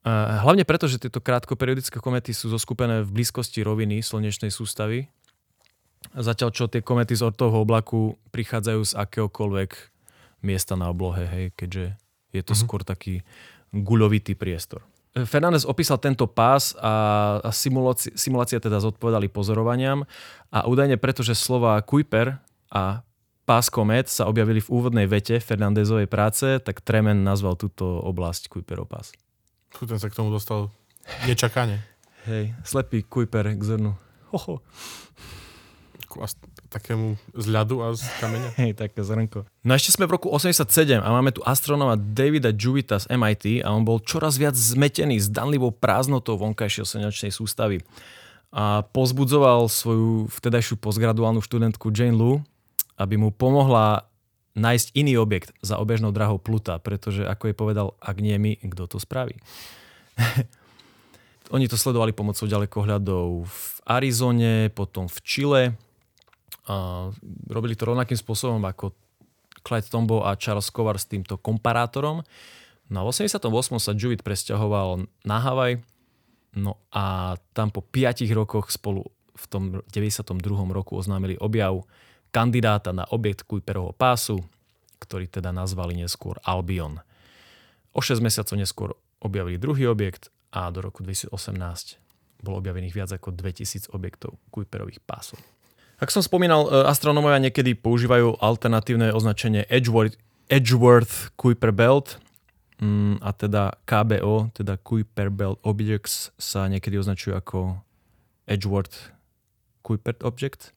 Hlavne 0.07 0.65
preto, 0.65 0.89
že 0.89 0.97
tieto 0.97 1.21
krátkoperiodické 1.21 2.01
komety 2.01 2.33
sú 2.33 2.49
zoskupené 2.49 3.05
v 3.05 3.13
blízkosti 3.13 3.61
roviny 3.61 4.01
slnečnej 4.01 4.49
sústavy. 4.49 5.13
Zatiaľ, 6.17 6.51
čo 6.55 6.71
tie 6.71 6.81
komety 6.81 7.13
z 7.13 7.27
ortovho 7.27 7.61
oblaku 7.61 8.17
prichádzajú 8.33 8.81
z 8.87 8.93
akéhokoľvek 8.97 9.71
miesta 10.47 10.79
na 10.79 10.89
oblohe, 10.89 11.27
hej, 11.27 11.45
keďže 11.59 11.99
je 12.33 12.43
to 12.47 12.55
mm-hmm. 12.55 12.63
skôr 12.63 12.81
taký 12.87 13.27
guľovitý 13.75 14.39
priestor. 14.39 14.87
Fernández 15.17 15.65
opísal 15.65 15.97
tento 15.97 16.29
pás 16.29 16.77
a, 16.77 17.41
a 17.41 17.51
teda 18.61 18.79
zodpovedali 18.79 19.33
pozorovaniam 19.33 20.05
a 20.53 20.69
údajne 20.69 21.01
preto, 21.01 21.25
že 21.25 21.33
slova 21.33 21.81
Kuiper 21.81 22.37
a 22.69 23.01
pás 23.47 23.71
komet 23.71 24.11
sa 24.11 24.27
objavili 24.27 24.59
v 24.59 24.69
úvodnej 24.69 25.07
vete 25.07 25.39
Fernandezovej 25.39 26.11
práce, 26.11 26.59
tak 26.59 26.83
Tremen 26.83 27.23
nazval 27.23 27.55
túto 27.55 27.87
oblasť 28.03 28.51
Kuiperov 28.51 28.91
pás. 28.91 29.15
Ten 29.71 30.03
sa 30.03 30.11
k 30.11 30.19
tomu 30.19 30.35
dostal 30.35 30.75
nečakane. 31.25 31.81
Hej, 32.27 32.59
slepý 32.67 33.07
Kuiper 33.07 33.47
k 33.55 33.63
zrnu. 33.63 33.95
Hoho. 34.35 34.59
Takému 36.67 37.15
z 37.37 37.47
ľadu 37.47 37.85
a 37.87 37.95
z 37.95 38.03
kameňa. 38.19 38.51
Hej, 38.59 38.73
také 38.75 39.05
zrnko. 39.05 39.47
No 39.63 39.73
ešte 39.77 39.95
sme 39.95 40.11
v 40.11 40.19
roku 40.19 40.27
87 40.33 40.99
a 40.99 41.09
máme 41.15 41.31
tu 41.31 41.45
astronoma 41.47 41.95
Davida 41.95 42.51
Juvita 42.51 42.99
z 42.99 43.07
MIT 43.15 43.63
a 43.63 43.71
on 43.71 43.87
bol 43.87 44.03
čoraz 44.03 44.41
viac 44.41 44.59
zmetený 44.59 45.23
s 45.23 45.31
danlivou 45.31 45.71
prázdnotou 45.71 46.35
vonkajšej 46.41 46.99
slnečnej 46.99 47.31
sústavy. 47.31 47.85
A 48.51 48.83
pozbudzoval 48.91 49.69
svoju 49.69 50.27
vtedajšiu 50.33 50.81
postgraduálnu 50.81 51.45
študentku 51.45 51.93
Jane 51.93 52.17
Lu, 52.17 52.41
aby 52.97 53.15
mu 53.21 53.31
pomohla 53.31 54.09
nájsť 54.57 54.97
iný 54.97 55.21
objekt 55.21 55.53
za 55.61 55.77
obežnou 55.77 56.11
drahou 56.11 56.41
Pluta, 56.41 56.81
pretože 56.81 57.29
ako 57.29 57.53
je 57.53 57.55
povedal, 57.55 57.87
ak 58.01 58.17
nie 58.25 58.37
my, 58.41 58.57
kto 58.57 58.89
to 58.89 58.97
spraví. 58.97 59.37
Oni 61.55 61.71
to 61.71 61.79
sledovali 61.79 62.11
pomocou 62.11 62.49
ďalekohľadov 62.49 63.47
v 63.47 63.61
Arizone, 63.87 64.73
potom 64.73 65.07
v 65.07 65.19
Čile. 65.23 65.63
A 66.67 67.07
robili 67.47 67.79
to 67.79 67.87
rovnakým 67.87 68.19
spôsobom 68.19 68.59
ako 68.67 68.91
Clyde 69.63 69.87
Tombaugh 69.87 70.27
a 70.27 70.35
Charles 70.35 70.73
Kovar 70.73 70.99
s 70.99 71.07
týmto 71.07 71.39
komparátorom. 71.39 72.27
No 72.91 72.99
v 73.03 73.09
88. 73.11 73.47
sa 73.79 73.93
Juvit 73.95 74.23
presťahoval 74.23 75.07
na 75.27 75.39
Havaj, 75.43 75.83
no 76.55 76.79
a 76.95 77.35
tam 77.51 77.75
po 77.75 77.83
5 77.83 78.27
rokoch 78.31 78.71
spolu 78.71 79.07
v 79.37 79.45
tom 79.51 79.63
92. 79.91 80.43
roku 80.71 80.97
oznámili 80.97 81.35
objav 81.39 81.83
kandidáta 82.31 82.93
na 82.93 83.05
objekt 83.11 83.45
Kuiperovho 83.45 83.95
pásu, 83.95 84.43
ktorý 85.03 85.29
teda 85.29 85.53
nazvali 85.53 85.99
neskôr 85.99 86.41
Albion. 86.43 87.01
O 87.97 88.01
6 88.01 88.21
mesiacov 88.21 88.57
neskôr 88.57 88.91
objavili 89.21 89.57
druhý 89.57 89.89
objekt 89.89 90.29
a 90.53 90.69
do 90.73 90.85
roku 90.85 91.05
2018 91.05 91.33
bolo 92.45 92.61
objavených 92.61 92.95
viac 92.95 93.11
ako 93.17 93.33
2000 93.33 93.91
objektov 93.91 94.37
Kuiperových 94.53 95.01
pásov. 95.03 95.41
Ak 95.97 96.13
som 96.13 96.21
spomínal, 96.21 96.69
e, 96.69 96.85
astronómovia 96.85 97.41
niekedy 97.41 97.73
používajú 97.73 98.37
alternatívne 98.37 99.17
označenie 99.17 99.65
Edgeworth, 99.73 100.21
Edgeworth 100.53 101.33
Kuiper 101.41 101.73
Belt 101.73 102.21
mm, 102.79 103.25
a 103.25 103.33
teda 103.33 103.81
KBO, 103.89 104.53
teda 104.53 104.77
Kuiper 104.77 105.33
Belt 105.33 105.59
Objects 105.65 106.37
sa 106.37 106.69
niekedy 106.69 107.01
označujú 107.01 107.33
ako 107.41 107.81
Edgeworth 108.45 109.17
Kuiper 109.81 110.21
Object. 110.21 110.77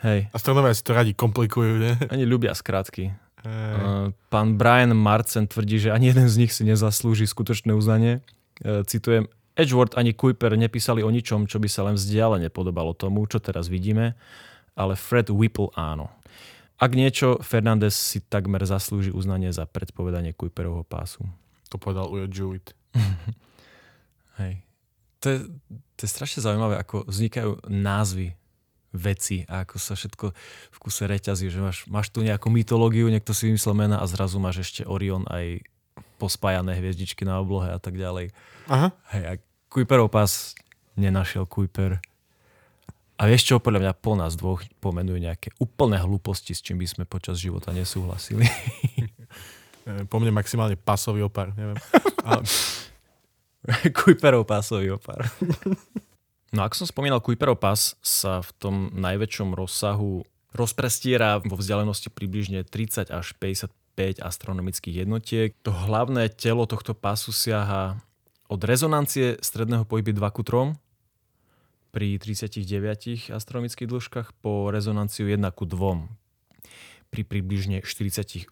Hej. 0.00 0.32
Astronómovia 0.32 0.72
si 0.72 0.84
to 0.84 0.96
radi 0.96 1.12
komplikujú, 1.12 1.76
nie? 1.76 1.92
Oni 2.08 2.24
ľubia 2.24 2.56
skrátky. 2.56 3.12
Hey. 3.40 4.12
Pán 4.28 4.60
Brian 4.60 4.92
Marcen 4.92 5.48
tvrdí, 5.48 5.80
že 5.80 5.92
ani 5.92 6.12
jeden 6.12 6.28
z 6.28 6.36
nich 6.40 6.52
si 6.52 6.64
nezaslúži 6.64 7.24
skutočné 7.24 7.72
uznanie. 7.72 8.20
E, 8.60 8.84
citujem, 8.84 9.28
Edgeworth 9.56 9.96
ani 9.96 10.12
Kuiper 10.12 10.56
nepísali 10.56 11.04
o 11.04 11.08
ničom, 11.12 11.48
čo 11.48 11.60
by 11.60 11.68
sa 11.68 11.84
len 11.88 11.96
vzdialene 11.96 12.52
podobalo 12.52 12.96
tomu, 12.96 13.24
čo 13.28 13.40
teraz 13.40 13.68
vidíme, 13.68 14.16
ale 14.76 14.96
Fred 14.96 15.28
Whipple 15.32 15.72
áno. 15.76 16.12
Ak 16.80 16.96
niečo, 16.96 17.36
Fernández 17.44 17.92
si 17.92 18.24
takmer 18.24 18.64
zaslúži 18.64 19.12
uznanie 19.12 19.52
za 19.52 19.68
predpovedanie 19.68 20.32
Kuiperovho 20.32 20.80
pásu. 20.88 21.28
To 21.68 21.76
povedal 21.76 22.08
Ujo 22.08 22.24
Jewett. 22.24 22.72
Hej. 24.40 24.64
To 25.20 25.26
je, 25.28 25.38
to 25.96 26.00
je 26.08 26.08
strašne 26.08 26.40
zaujímavé, 26.40 26.80
ako 26.80 27.04
vznikajú 27.04 27.68
názvy 27.68 28.39
veci 28.90 29.46
a 29.46 29.62
ako 29.62 29.76
sa 29.78 29.94
všetko 29.94 30.26
v 30.70 30.78
kuse 30.82 31.06
reťazí, 31.06 31.46
že 31.46 31.62
máš, 31.62 31.86
máš 31.86 32.10
tu 32.10 32.26
nejakú 32.26 32.50
mytológiu, 32.50 33.06
niekto 33.06 33.30
si 33.30 33.50
vymyslel 33.50 33.74
mena 33.74 34.02
a 34.02 34.06
zrazu 34.10 34.42
máš 34.42 34.66
ešte 34.66 34.82
Orion 34.86 35.22
aj 35.30 35.62
pospájané 36.18 36.76
hviezdičky 36.76 37.24
na 37.24 37.40
oblohe 37.40 37.70
a 37.70 37.78
tak 37.78 37.96
ďalej. 37.96 38.34
Aha. 38.68 38.92
Hej, 39.14 39.24
a 39.24 39.32
Kuiperov 39.70 40.10
pás 40.10 40.58
nenašiel 40.98 41.46
Kuiper. 41.46 42.02
A 43.20 43.28
vieš 43.28 43.52
čo, 43.52 43.60
podľa 43.60 43.84
mňa 43.84 43.92
po 44.00 44.16
nás 44.16 44.32
dvoch 44.34 44.64
pomenujú 44.80 45.20
nejaké 45.20 45.52
úplné 45.60 46.00
hlúposti, 46.00 46.56
s 46.56 46.64
čím 46.64 46.80
by 46.80 46.88
sme 46.88 47.04
počas 47.04 47.36
života 47.36 47.70
nesúhlasili. 47.70 48.48
po 50.10 50.16
mne 50.18 50.32
maximálne 50.32 50.76
pasový 50.76 51.24
opar, 51.24 51.52
neviem. 51.52 51.76
Ale... 52.28 52.44
Kuiperov 53.92 54.48
pásový 54.48 54.88
opar. 54.96 55.28
No 56.50 56.66
ak 56.66 56.74
som 56.74 56.82
spomínal, 56.82 57.22
Kuiperov 57.22 57.62
pas 57.62 57.94
sa 58.02 58.42
v 58.42 58.50
tom 58.58 58.76
najväčšom 58.90 59.54
rozsahu 59.54 60.26
rozprestiera 60.50 61.38
vo 61.46 61.54
vzdialenosti 61.54 62.10
približne 62.10 62.66
30 62.66 63.06
až 63.06 63.38
55 63.38 64.18
astronomických 64.18 65.06
jednotiek. 65.06 65.54
To 65.62 65.70
hlavné 65.70 66.26
telo 66.34 66.66
tohto 66.66 66.90
pasu 66.90 67.30
siaha 67.30 68.02
od 68.50 68.60
rezonancie 68.66 69.38
stredného 69.38 69.86
pohyby 69.86 70.10
2 70.10 70.26
ku 70.34 70.42
3 70.42 70.74
pri 71.94 72.18
39 72.18 73.30
astronomických 73.30 73.86
dĺžkach 73.86 74.34
po 74.42 74.74
rezonanciu 74.74 75.30
1 75.30 75.38
ku 75.54 75.70
2 75.70 76.10
pri 77.14 77.22
približne 77.26 77.82
48 77.86 78.50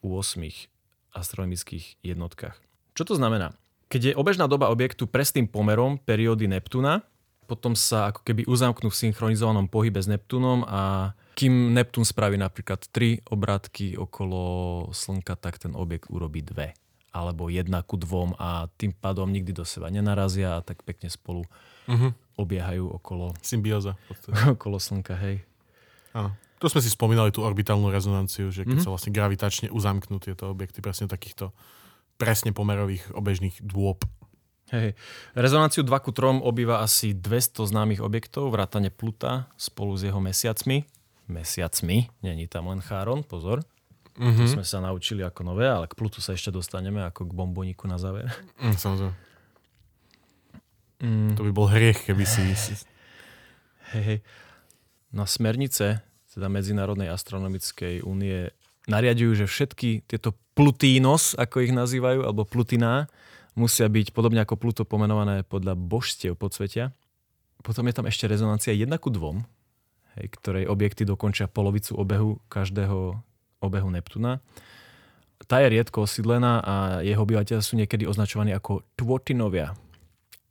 astronomických 1.14 1.98
jednotkách. 2.02 2.58
Čo 2.94 3.02
to 3.10 3.14
znamená? 3.18 3.58
Keď 3.90 4.12
je 4.12 4.18
obežná 4.18 4.46
doba 4.46 4.70
objektu 4.70 5.10
presným 5.10 5.50
pomerom 5.50 5.98
periódy 5.98 6.46
Neptúna, 6.46 7.02
potom 7.48 7.72
sa 7.72 8.12
ako 8.12 8.20
keby 8.28 8.44
uzamknú 8.44 8.92
v 8.92 9.00
synchronizovanom 9.08 9.72
pohybe 9.72 9.96
s 9.96 10.04
Neptúnom 10.04 10.68
a 10.68 11.16
kým 11.32 11.72
Neptún 11.72 12.04
spraví 12.04 12.36
napríklad 12.36 12.84
tri 12.92 13.24
obrátky 13.24 13.96
okolo 13.96 14.42
Slnka, 14.92 15.40
tak 15.40 15.56
ten 15.56 15.72
objekt 15.72 16.12
urobí 16.12 16.44
dve 16.44 16.76
alebo 17.08 17.48
jedna 17.48 17.80
ku 17.80 17.96
dvom 17.96 18.36
a 18.36 18.68
tým 18.76 18.92
pádom 18.92 19.32
nikdy 19.32 19.56
do 19.56 19.64
seba 19.64 19.88
nenarazia 19.88 20.60
a 20.60 20.62
tak 20.62 20.84
pekne 20.84 21.08
spolu 21.08 21.48
uh-huh. 21.88 22.12
obiehajú 22.36 22.84
okolo... 23.00 23.32
Symbióza. 23.40 23.96
okolo 24.54 24.76
Slnka, 24.76 25.16
hej. 25.16 25.40
Áno. 26.12 26.36
To 26.60 26.68
sme 26.68 26.84
si 26.84 26.92
spomínali 26.92 27.32
tú 27.32 27.46
orbitálnu 27.46 27.88
rezonanciu, 27.88 28.52
že 28.52 28.68
keď 28.68 28.82
uh-huh. 28.82 28.84
sa 28.84 28.92
vlastne 28.92 29.14
gravitačne 29.16 29.68
uzamknú 29.72 30.20
tieto 30.20 30.52
objekty 30.52 30.84
presne 30.84 31.08
takýchto 31.08 31.56
presne 32.18 32.50
pomerových 32.50 33.14
obežných 33.14 33.62
dôb 33.62 34.04
Hej. 34.68 34.92
Rezonanciu 35.32 35.80
2 35.80 36.04
ku 36.04 36.12
3 36.12 36.44
obýva 36.44 36.84
asi 36.84 37.16
200 37.16 37.72
známych 37.72 38.04
objektov, 38.04 38.52
vrátane 38.52 38.92
Pluta 38.92 39.48
spolu 39.56 39.96
s 39.96 40.04
jeho 40.04 40.20
mesiacmi. 40.20 40.84
Mesiacmi, 41.28 42.08
není 42.20 42.44
tam 42.48 42.68
len 42.68 42.84
Cháron, 42.84 43.24
pozor. 43.24 43.64
Mm-hmm. 44.18 44.44
To 44.44 44.44
sme 44.60 44.64
sa 44.66 44.82
naučili 44.82 45.22
ako 45.22 45.40
nové, 45.46 45.64
ale 45.70 45.86
k 45.86 45.96
Plutu 45.96 46.18
sa 46.20 46.34
ešte 46.34 46.50
dostaneme 46.50 47.00
ako 47.06 47.30
k 47.30 47.32
bomboníku 47.32 47.86
na 47.88 47.96
záver. 47.96 48.28
Mm, 48.58 48.76
samozrejme. 48.76 49.14
Mm. 50.98 51.32
To 51.38 51.42
by 51.46 51.52
bol 51.54 51.70
hriech, 51.70 52.02
keby 52.02 52.26
si... 52.26 52.42
Hej, 53.94 54.02
hej. 54.02 54.18
Na 55.14 55.24
smernice, 55.24 56.02
teda 56.34 56.50
Medzinárodnej 56.50 57.08
astronomickej 57.08 58.02
únie, 58.04 58.50
nariadujú, 58.90 59.44
že 59.44 59.46
všetky 59.46 60.04
tieto 60.10 60.34
plutínos, 60.58 61.38
ako 61.38 61.62
ich 61.62 61.72
nazývajú, 61.72 62.26
alebo 62.26 62.42
plutiná, 62.42 63.06
musia 63.58 63.90
byť 63.90 64.14
podobne 64.14 64.40
ako 64.46 64.54
Pluto 64.54 64.82
pomenované 64.86 65.42
podľa 65.42 65.74
božstiev 65.74 66.38
podsvetia. 66.38 66.94
Potom 67.60 67.84
je 67.90 67.94
tam 67.94 68.06
ešte 68.06 68.30
rezonancia 68.30 68.70
1 68.70 68.86
ku 69.02 69.10
2, 69.10 69.42
hej, 70.16 70.26
ktorej 70.38 70.70
objekty 70.70 71.02
dokončia 71.02 71.50
polovicu 71.50 71.98
obehu 71.98 72.38
každého 72.46 73.18
obehu 73.58 73.88
Neptúna. 73.90 74.38
Tá 75.46 75.62
je 75.62 75.70
riedko 75.70 76.06
osídlená 76.06 76.62
a 76.62 76.74
jeho 77.02 77.22
obyvateľe 77.22 77.62
sú 77.62 77.78
niekedy 77.78 78.06
označovaní 78.06 78.54
ako 78.54 78.82
Tvotinovia. 78.98 79.74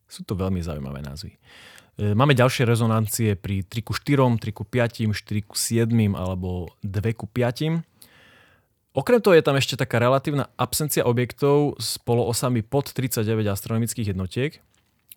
Sú 0.07 0.23
to 0.23 0.35
veľmi 0.35 0.63
zaujímavé 0.63 1.03
názvy. 1.03 1.35
E, 1.35 2.15
máme 2.15 2.31
ďalšie 2.31 2.63
rezonancie 2.63 3.35
pri 3.35 3.67
3 3.67 3.83
ku 3.83 3.91
4, 3.91 4.39
3 4.39 4.51
ku 4.55 4.63
5, 4.63 5.11
4 5.11 5.43
ku 5.43 5.55
7 5.55 5.91
alebo 6.15 6.71
2 6.83 7.19
ku 7.19 7.27
5. 7.27 7.83
Okrem 8.97 9.21
toho 9.21 9.37
je 9.37 9.45
tam 9.45 9.53
ešte 9.53 9.77
taká 9.77 10.01
relatívna 10.01 10.49
absencia 10.57 11.05
objektov 11.05 11.77
s 11.77 12.01
poloosami 12.01 12.65
pod 12.65 12.89
39 12.89 13.45
astronomických 13.45 14.17
jednotiek, 14.17 14.57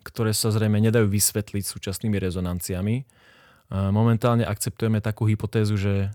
ktoré 0.05 0.37
sa 0.37 0.53
zrejme 0.53 0.77
nedajú 0.77 1.09
vysvetliť 1.09 1.65
súčasnými 1.65 2.21
rezonanciami. 2.21 2.95
E, 3.01 3.03
momentálne 3.89 4.45
akceptujeme 4.45 5.01
takú 5.01 5.25
hypotézu, 5.25 5.81
že 5.81 6.13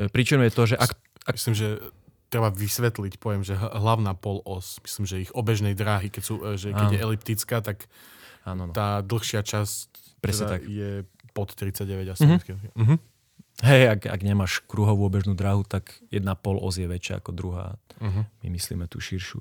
e, 0.00 0.08
príčinou 0.08 0.48
je 0.48 0.56
to, 0.56 0.64
že 0.64 0.76
ak... 0.80 0.96
Myslím, 1.36 1.54
že 1.60 1.68
treba 2.32 2.48
vysvetliť, 2.48 3.20
poviem, 3.20 3.44
že 3.44 3.52
hlavná 3.52 4.16
polos, 4.16 4.80
myslím, 4.80 5.04
že 5.04 5.22
ich 5.28 5.32
obežnej 5.36 5.76
dráhy, 5.76 6.08
keď, 6.08 6.22
sú, 6.24 6.34
že 6.56 6.72
keď 6.72 6.96
je 6.96 7.00
eliptická, 7.04 7.60
tak 7.60 7.84
Áno, 8.46 8.70
no. 8.70 8.72
tá 8.72 9.02
dlhšia 9.02 9.42
časť 9.42 10.22
Presne 10.22 10.46
teda 10.46 10.54
tak. 10.54 10.62
je 10.70 10.90
pod 11.34 11.50
39 11.50 12.14
asi. 12.14 12.22
Mm-hmm. 12.24 12.78
Mm-hmm. 12.78 12.98
Hej, 13.64 13.96
ak, 13.96 14.00
ak 14.04 14.20
nemáš 14.20 14.60
kruhovú 14.68 15.08
obežnú 15.08 15.32
dráhu, 15.32 15.64
tak 15.64 15.96
jedna 16.12 16.36
pol 16.36 16.60
os 16.60 16.76
je 16.76 16.84
väčšia 16.84 17.24
ako 17.24 17.30
druhá. 17.32 17.66
Uh-huh. 17.96 18.28
My 18.44 18.48
myslíme 18.52 18.84
tú 18.84 19.00
širšiu. 19.00 19.40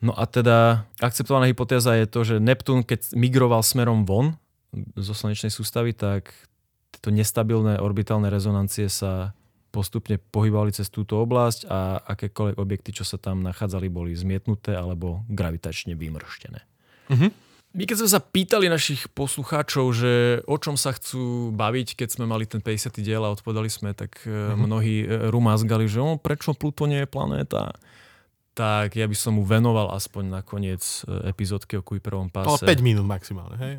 No 0.00 0.14
a 0.14 0.24
teda 0.30 0.86
akceptovaná 1.02 1.50
hypotéza 1.50 1.92
je 1.98 2.06
to, 2.06 2.20
že 2.22 2.36
Neptún, 2.38 2.86
keď 2.86 3.12
migroval 3.18 3.66
smerom 3.66 4.06
von 4.06 4.38
zo 4.94 5.12
slnečnej 5.12 5.50
sústavy, 5.50 5.90
tak 5.90 6.30
tieto 6.94 7.10
nestabilné 7.10 7.82
orbitálne 7.82 8.30
rezonancie 8.30 8.86
sa 8.86 9.34
postupne 9.70 10.18
pohybovali 10.18 10.74
cez 10.74 10.90
túto 10.90 11.18
oblasť 11.18 11.66
a 11.70 12.02
akékoľvek 12.14 12.56
objekty, 12.58 12.90
čo 12.94 13.06
sa 13.06 13.18
tam 13.18 13.42
nachádzali, 13.42 13.86
boli 13.90 14.14
zmietnuté 14.14 14.74
alebo 14.74 15.22
gravitačne 15.30 15.98
vymrštené. 15.98 16.62
Uh-huh. 17.10 17.30
My 17.70 17.86
keď 17.86 18.02
sme 18.02 18.10
sa 18.10 18.18
pýtali 18.18 18.66
našich 18.66 19.06
poslucháčov, 19.14 19.94
že 19.94 20.42
o 20.50 20.58
čom 20.58 20.74
sa 20.74 20.90
chcú 20.90 21.54
baviť, 21.54 21.94
keď 21.94 22.18
sme 22.18 22.26
mali 22.26 22.42
ten 22.42 22.58
50. 22.58 22.98
diel 22.98 23.22
a 23.22 23.30
odpovedali 23.30 23.70
sme, 23.70 23.94
tak 23.94 24.26
mm-hmm. 24.26 24.58
mnohí 24.58 24.96
e, 25.06 25.30
rumázgali, 25.30 25.86
že 25.86 26.02
o, 26.02 26.18
prečo 26.18 26.50
Pluto 26.58 26.90
nie 26.90 27.06
je 27.06 27.08
planéta. 27.08 27.70
Tak 28.58 28.98
ja 28.98 29.06
by 29.06 29.14
som 29.14 29.38
mu 29.38 29.46
venoval 29.46 29.94
aspoň 29.94 30.24
na 30.26 30.40
koniec 30.42 30.82
e, 31.06 31.30
epizódky 31.30 31.78
o 31.78 31.86
Kuiperovom 31.86 32.34
páse. 32.34 32.58
Ale 32.66 32.74
5 32.74 32.82
minút 32.82 33.06
maximálne, 33.06 33.54
hej? 33.62 33.74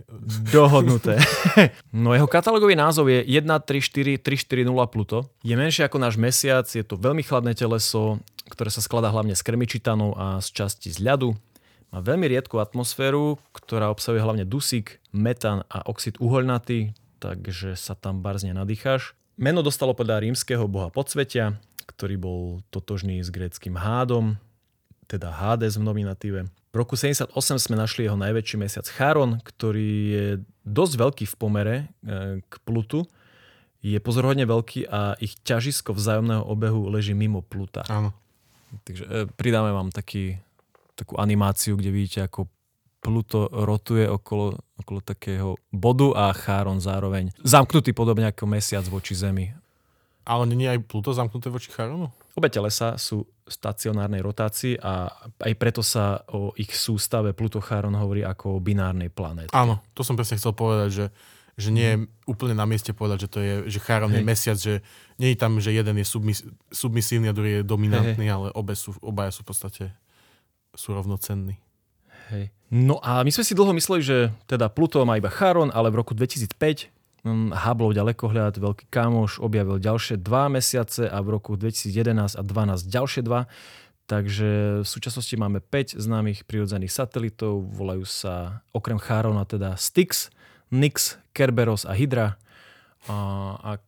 Dohodnuté. 0.56 1.20
no 1.92 2.16
jeho 2.16 2.32
katalógový 2.32 2.80
názov 2.80 3.12
je 3.12 3.28
134340 3.28 4.72
Pluto. 4.88 5.36
Je 5.44 5.52
menšie 5.60 5.84
ako 5.84 6.00
náš 6.00 6.16
mesiac, 6.16 6.64
je 6.64 6.80
to 6.88 6.96
veľmi 6.96 7.28
chladné 7.28 7.60
teleso, 7.60 8.24
ktoré 8.48 8.72
sa 8.72 8.80
skladá 8.80 9.12
hlavne 9.12 9.36
z 9.36 9.44
krmičitanov 9.44 10.16
a 10.16 10.40
z 10.40 10.48
časti 10.56 10.96
z 10.96 11.04
ľadu 11.04 11.36
má 11.92 12.00
veľmi 12.00 12.26
riedku 12.32 12.58
atmosféru, 12.58 13.36
ktorá 13.52 13.92
obsahuje 13.92 14.24
hlavne 14.24 14.46
dusík, 14.48 15.04
metán 15.12 15.68
a 15.68 15.84
oxid 15.84 16.16
uholnatý, 16.24 16.96
takže 17.20 17.76
sa 17.76 18.00
tam 18.00 18.24
barzne 18.24 18.56
nadýcháš. 18.56 19.12
Meno 19.36 19.60
dostalo 19.60 19.92
podľa 19.92 20.24
rímskeho 20.24 20.72
boha 20.72 20.88
podsvetia, 20.88 21.60
ktorý 21.84 22.16
bol 22.16 22.42
totožný 22.72 23.20
s 23.20 23.28
gréckým 23.28 23.76
hádom, 23.76 24.40
teda 25.12 25.28
Hades 25.28 25.76
v 25.76 25.84
nominatíve. 25.84 26.40
V 26.72 26.76
roku 26.80 26.96
78 26.96 27.36
sme 27.60 27.76
našli 27.76 28.08
jeho 28.08 28.16
najväčší 28.16 28.56
mesiac 28.56 28.88
Charon, 28.88 29.44
ktorý 29.44 29.92
je 30.08 30.26
dosť 30.64 30.94
veľký 30.96 31.26
v 31.28 31.36
pomere 31.36 31.76
e, 31.76 31.86
k 32.40 32.54
Plutu. 32.64 33.04
Je 33.84 34.00
pozorhodne 34.00 34.48
veľký 34.48 34.88
a 34.88 35.20
ich 35.20 35.36
ťažisko 35.44 35.92
vzájomného 35.92 36.48
obehu 36.48 36.88
leží 36.88 37.12
mimo 37.12 37.44
Pluta. 37.44 37.84
Áno. 37.92 38.16
Takže 38.88 39.04
e, 39.04 39.10
pridáme 39.36 39.76
vám 39.76 39.92
taký 39.92 40.40
takú 41.02 41.18
animáciu, 41.18 41.74
kde 41.74 41.90
vidíte, 41.90 42.20
ako 42.22 42.46
Pluto 43.02 43.50
rotuje 43.50 44.06
okolo, 44.06 44.54
okolo 44.78 45.02
takého 45.02 45.58
bodu 45.74 46.14
a 46.14 46.30
Cháron 46.38 46.78
zároveň 46.78 47.34
zamknutý 47.42 47.98
podobne 47.98 48.30
ako 48.30 48.46
mesiac 48.46 48.86
voči 48.86 49.18
Zemi. 49.18 49.50
Ale 50.22 50.46
nie 50.46 50.70
je 50.70 50.78
aj 50.78 50.86
Pluto 50.86 51.10
zamknuté 51.10 51.50
voči 51.50 51.74
Cháronu? 51.74 52.14
Obe 52.38 52.48
telesa 52.54 53.02
sú 53.02 53.26
v 53.26 53.50
stacionárnej 53.50 54.22
rotácii 54.22 54.78
a 54.78 55.10
aj 55.42 55.54
preto 55.58 55.82
sa 55.82 56.22
o 56.30 56.54
ich 56.54 56.78
sústave 56.78 57.34
Pluto 57.34 57.58
Cháron 57.58 57.98
hovorí 57.98 58.22
ako 58.22 58.62
o 58.62 58.64
binárnej 58.64 59.10
planéte. 59.10 59.50
Áno, 59.58 59.82
to 59.98 60.06
som 60.06 60.14
presne 60.14 60.38
chcel 60.38 60.54
povedať, 60.54 60.90
že, 60.94 61.06
že 61.58 61.70
nie 61.74 61.88
je 61.90 61.98
úplne 62.30 62.54
na 62.54 62.70
mieste 62.70 62.94
povedať, 62.94 63.26
že 63.26 63.30
to 63.34 63.40
je, 63.42 63.54
že 63.66 63.80
Cháron 63.82 64.14
je 64.14 64.22
mesiac, 64.22 64.62
že 64.62 64.86
nie 65.18 65.34
je 65.34 65.38
tam, 65.42 65.58
že 65.58 65.74
jeden 65.74 65.98
je 65.98 66.06
submis, 66.06 66.46
submisívny 66.70 67.28
a 67.28 67.36
druhý 67.36 67.52
je 67.60 67.64
dominantný, 67.66 68.30
Hej. 68.30 68.34
ale 68.38 68.48
obe 68.54 68.78
sú, 68.78 68.94
obaja 69.02 69.34
sú 69.34 69.42
v 69.42 69.50
podstate 69.50 69.84
sú 70.76 70.96
rovnocenní. 70.96 71.60
Hej. 72.32 72.52
No 72.72 73.04
a 73.04 73.20
my 73.28 73.32
sme 73.32 73.44
si 73.44 73.52
dlho 73.52 73.76
mysleli, 73.76 74.00
že 74.00 74.18
teda 74.48 74.72
Pluto 74.72 75.04
má 75.04 75.20
iba 75.20 75.28
Charon, 75.28 75.68
ale 75.76 75.92
v 75.92 76.00
roku 76.00 76.16
2005 76.16 76.88
hm, 77.28 77.52
Hubbleov 77.52 77.92
ďalekohľad, 77.92 78.56
veľký 78.56 78.86
kamoš, 78.88 79.44
objavil 79.44 79.78
ďalšie 79.84 80.16
dva 80.24 80.48
mesiace 80.48 81.12
a 81.12 81.20
v 81.20 81.28
roku 81.36 81.60
2011 81.60 82.40
a 82.40 82.42
2012 82.42 82.88
ďalšie 82.88 83.22
dva. 83.28 83.52
Takže 84.08 84.84
v 84.84 84.88
súčasnosti 84.88 85.36
máme 85.40 85.64
5 85.64 85.96
známych 85.96 86.44
prirodzených 86.44 86.92
satelitov, 86.92 87.64
volajú 87.72 88.04
sa 88.04 88.60
okrem 88.76 89.00
Charona 89.00 89.48
teda 89.48 89.80
Styx, 89.80 90.32
Nix, 90.72 91.20
Kerberos 91.32 91.88
a 91.88 91.96
Hydra. 91.96 92.36
A 93.10 93.18
ak, 93.80 93.86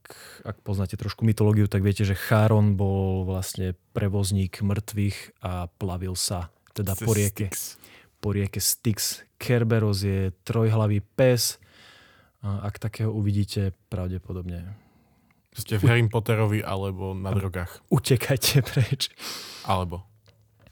ak 0.48 0.58
poznáte 0.66 0.98
trošku 0.98 1.28
mytológiu, 1.28 1.70
tak 1.70 1.86
viete, 1.86 2.02
že 2.02 2.18
Cháron 2.18 2.80
bol 2.80 3.28
vlastne 3.28 3.78
prevozník 3.94 4.64
mŕtvych 4.64 5.44
a 5.44 5.70
plavil 5.78 6.18
sa 6.18 6.50
teda 6.74 6.98
po 6.98 7.14
rieke, 7.14 7.54
po 8.18 8.34
rieke 8.34 8.58
Styx. 8.58 9.24
Kerberos 9.38 10.02
je 10.02 10.34
trojhlavý 10.44 11.00
pes. 11.00 11.62
Ak 12.44 12.82
takého 12.82 13.14
uvidíte, 13.14 13.72
pravdepodobne 13.88 14.76
ste 15.54 15.78
v 15.78 15.86
Harry 15.86 16.04
Potterovi 16.10 16.66
alebo 16.66 17.14
na 17.14 17.30
drogách. 17.30 17.86
Utekajte 17.94 18.66
preč. 18.66 19.14
Alebo. 19.70 20.02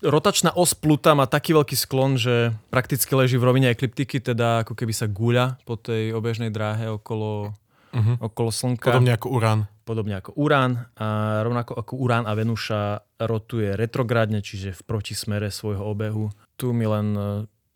Rotačná 0.01 0.49
os 0.57 0.73
Pluta 0.73 1.13
má 1.13 1.29
taký 1.29 1.53
veľký 1.53 1.77
sklon, 1.77 2.17
že 2.17 2.57
prakticky 2.73 3.13
leží 3.13 3.37
v 3.37 3.45
rovine 3.45 3.69
ekliptiky, 3.69 4.17
teda 4.17 4.65
ako 4.65 4.73
keby 4.73 4.93
sa 4.97 5.05
guľa 5.05 5.61
po 5.61 5.77
tej 5.77 6.17
obežnej 6.17 6.49
dráhe 6.49 6.89
okolo, 6.89 7.53
uh-huh. 7.93 8.15
okolo 8.17 8.49
Slnka. 8.49 8.97
Podobne 8.97 9.13
ako 9.13 9.27
Urán 9.29 9.69
podobne 9.91 10.15
ako 10.23 10.31
Urán. 10.39 10.87
A 10.95 11.41
rovnako 11.43 11.75
ako 11.75 11.93
Urán 11.99 12.23
a 12.23 12.31
Venuša 12.31 13.03
rotuje 13.27 13.75
retrográdne, 13.75 14.39
čiže 14.39 14.71
v 14.71 14.81
protismere 14.87 15.51
svojho 15.51 15.83
obehu. 15.83 16.31
Tu 16.55 16.71
mi 16.71 16.87
len 16.87 17.07
e, 17.11 17.21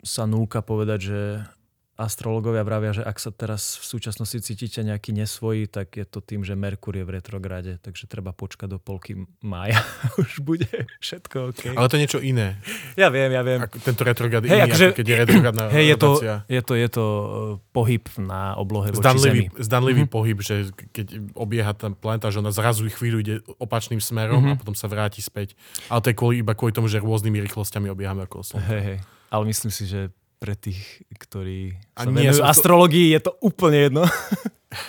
sa 0.00 0.24
núka 0.24 0.64
povedať, 0.64 1.00
že 1.04 1.20
astrologovia 1.96 2.60
vravia, 2.60 2.92
že 2.92 3.00
ak 3.00 3.16
sa 3.16 3.32
teraz 3.32 3.80
v 3.80 3.84
súčasnosti 3.88 4.36
cítite 4.44 4.84
nejaký 4.84 5.16
nesvojí, 5.16 5.64
tak 5.64 5.96
je 5.96 6.04
to 6.04 6.20
tým, 6.20 6.44
že 6.44 6.52
Merkur 6.52 6.92
je 6.92 7.08
v 7.08 7.16
retrograde, 7.16 7.80
takže 7.80 8.04
treba 8.04 8.36
počkať 8.36 8.76
do 8.76 8.78
polky 8.78 9.16
mája. 9.40 9.80
Už 10.22 10.44
bude 10.44 10.68
všetko 11.00 11.56
OK. 11.56 11.62
Ale 11.72 11.88
to 11.88 11.96
je 11.96 12.02
niečo 12.04 12.20
iné. 12.20 12.60
Ja 13.00 13.08
viem, 13.08 13.32
ja 13.32 13.40
viem. 13.40 13.64
Ako 13.64 13.80
tento 13.80 14.04
retrograd 14.04 14.44
hey, 14.44 14.60
iný, 14.60 14.68
akože, 14.68 14.86
keď 14.92 15.06
je 15.08 15.16
retrogradná 15.24 15.64
hey, 15.74 15.88
je 15.88 15.96
to, 15.96 16.10
je 16.46 16.62
to, 16.62 16.72
je 16.76 16.88
to 16.92 17.04
pohyb 17.72 18.04
na 18.20 18.52
oblohe 18.60 18.92
zdanlivý, 18.92 19.48
voči 19.48 19.56
Zemi. 19.56 19.64
Zdanlivý 19.64 20.02
mm-hmm. 20.04 20.16
pohyb, 20.20 20.38
že 20.44 20.54
keď 20.92 21.06
obieha 21.32 21.72
tá 21.72 21.88
planeta, 21.96 22.28
že 22.28 22.44
ona 22.44 22.52
zrazu 22.52 22.84
chvíľu 22.92 23.18
ide 23.24 23.34
opačným 23.56 24.04
smerom 24.04 24.44
mm-hmm. 24.44 24.54
a 24.56 24.60
potom 24.60 24.76
sa 24.76 24.84
vráti 24.86 25.24
späť. 25.24 25.56
Ale 25.88 26.04
to 26.04 26.12
je 26.12 26.16
kvôli, 26.16 26.44
iba 26.44 26.52
kvôli 26.52 26.76
tomu, 26.76 26.92
že 26.92 27.00
rôznymi 27.00 27.40
rýchlosťami 27.48 27.88
obiehame 27.88 28.28
okolo 28.28 28.44
Slnka. 28.44 28.68
Hey, 28.68 28.82
hey. 28.84 28.98
Ale 29.32 29.48
myslím 29.48 29.72
si, 29.72 29.88
že 29.88 30.12
pre 30.36 30.54
tých, 30.54 31.04
ktorí 31.16 31.80
a 31.96 32.04
sa 32.04 32.10
nie, 32.12 32.28
venujú 32.28 32.42
astrologii, 32.44 33.06
to... 33.08 33.12
je 33.12 33.20
to 33.24 33.32
úplne 33.40 33.78
jedno. 33.90 34.04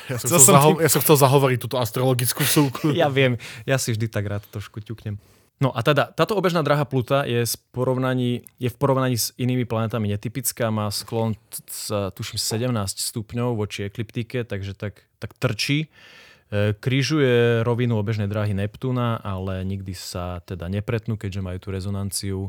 Ja 0.09 0.19
som, 0.19 0.27
chcel, 0.27 0.39
som 0.41 0.53
zaho- 0.57 0.73
tým... 0.75 0.83
ja 0.83 0.89
som 0.89 1.01
chcel 1.05 1.17
zahovoriť 1.21 1.57
túto 1.63 1.77
astrologickú 1.79 2.43
súku. 2.43 2.91
ja 2.97 3.07
viem, 3.07 3.39
ja 3.63 3.79
si 3.79 3.95
vždy 3.95 4.09
tak 4.11 4.25
rád 4.27 4.43
trošku 4.51 4.83
ťuknem. 4.83 5.15
No 5.57 5.73
a 5.73 5.81
teda, 5.81 6.13
táto 6.13 6.37
obežná 6.37 6.61
dráha 6.61 6.85
Pluta 6.85 7.25
je, 7.25 7.41
porovnaní, 7.73 8.45
je 8.61 8.69
v 8.69 8.77
porovnaní 8.77 9.17
s 9.17 9.33
inými 9.41 9.65
planetami 9.65 10.13
netypická, 10.13 10.69
má 10.69 10.85
sklon, 10.93 11.33
tuším, 12.13 12.37
17 12.37 12.69
stupňov 12.93 13.57
voči 13.57 13.89
ekliptike, 13.89 14.45
takže 14.45 14.77
tak, 14.77 15.09
tak 15.17 15.33
trčí. 15.33 15.89
E, 16.53 16.77
križuje 16.77 17.65
rovinu 17.65 17.97
obežnej 17.97 18.29
dráhy 18.29 18.53
Neptúna, 18.53 19.17
ale 19.17 19.65
nikdy 19.65 19.97
sa 19.97 20.45
teda 20.45 20.69
nepretnú, 20.69 21.17
keďže 21.17 21.41
majú 21.41 21.57
tú 21.57 21.69
rezonanciu. 21.73 22.39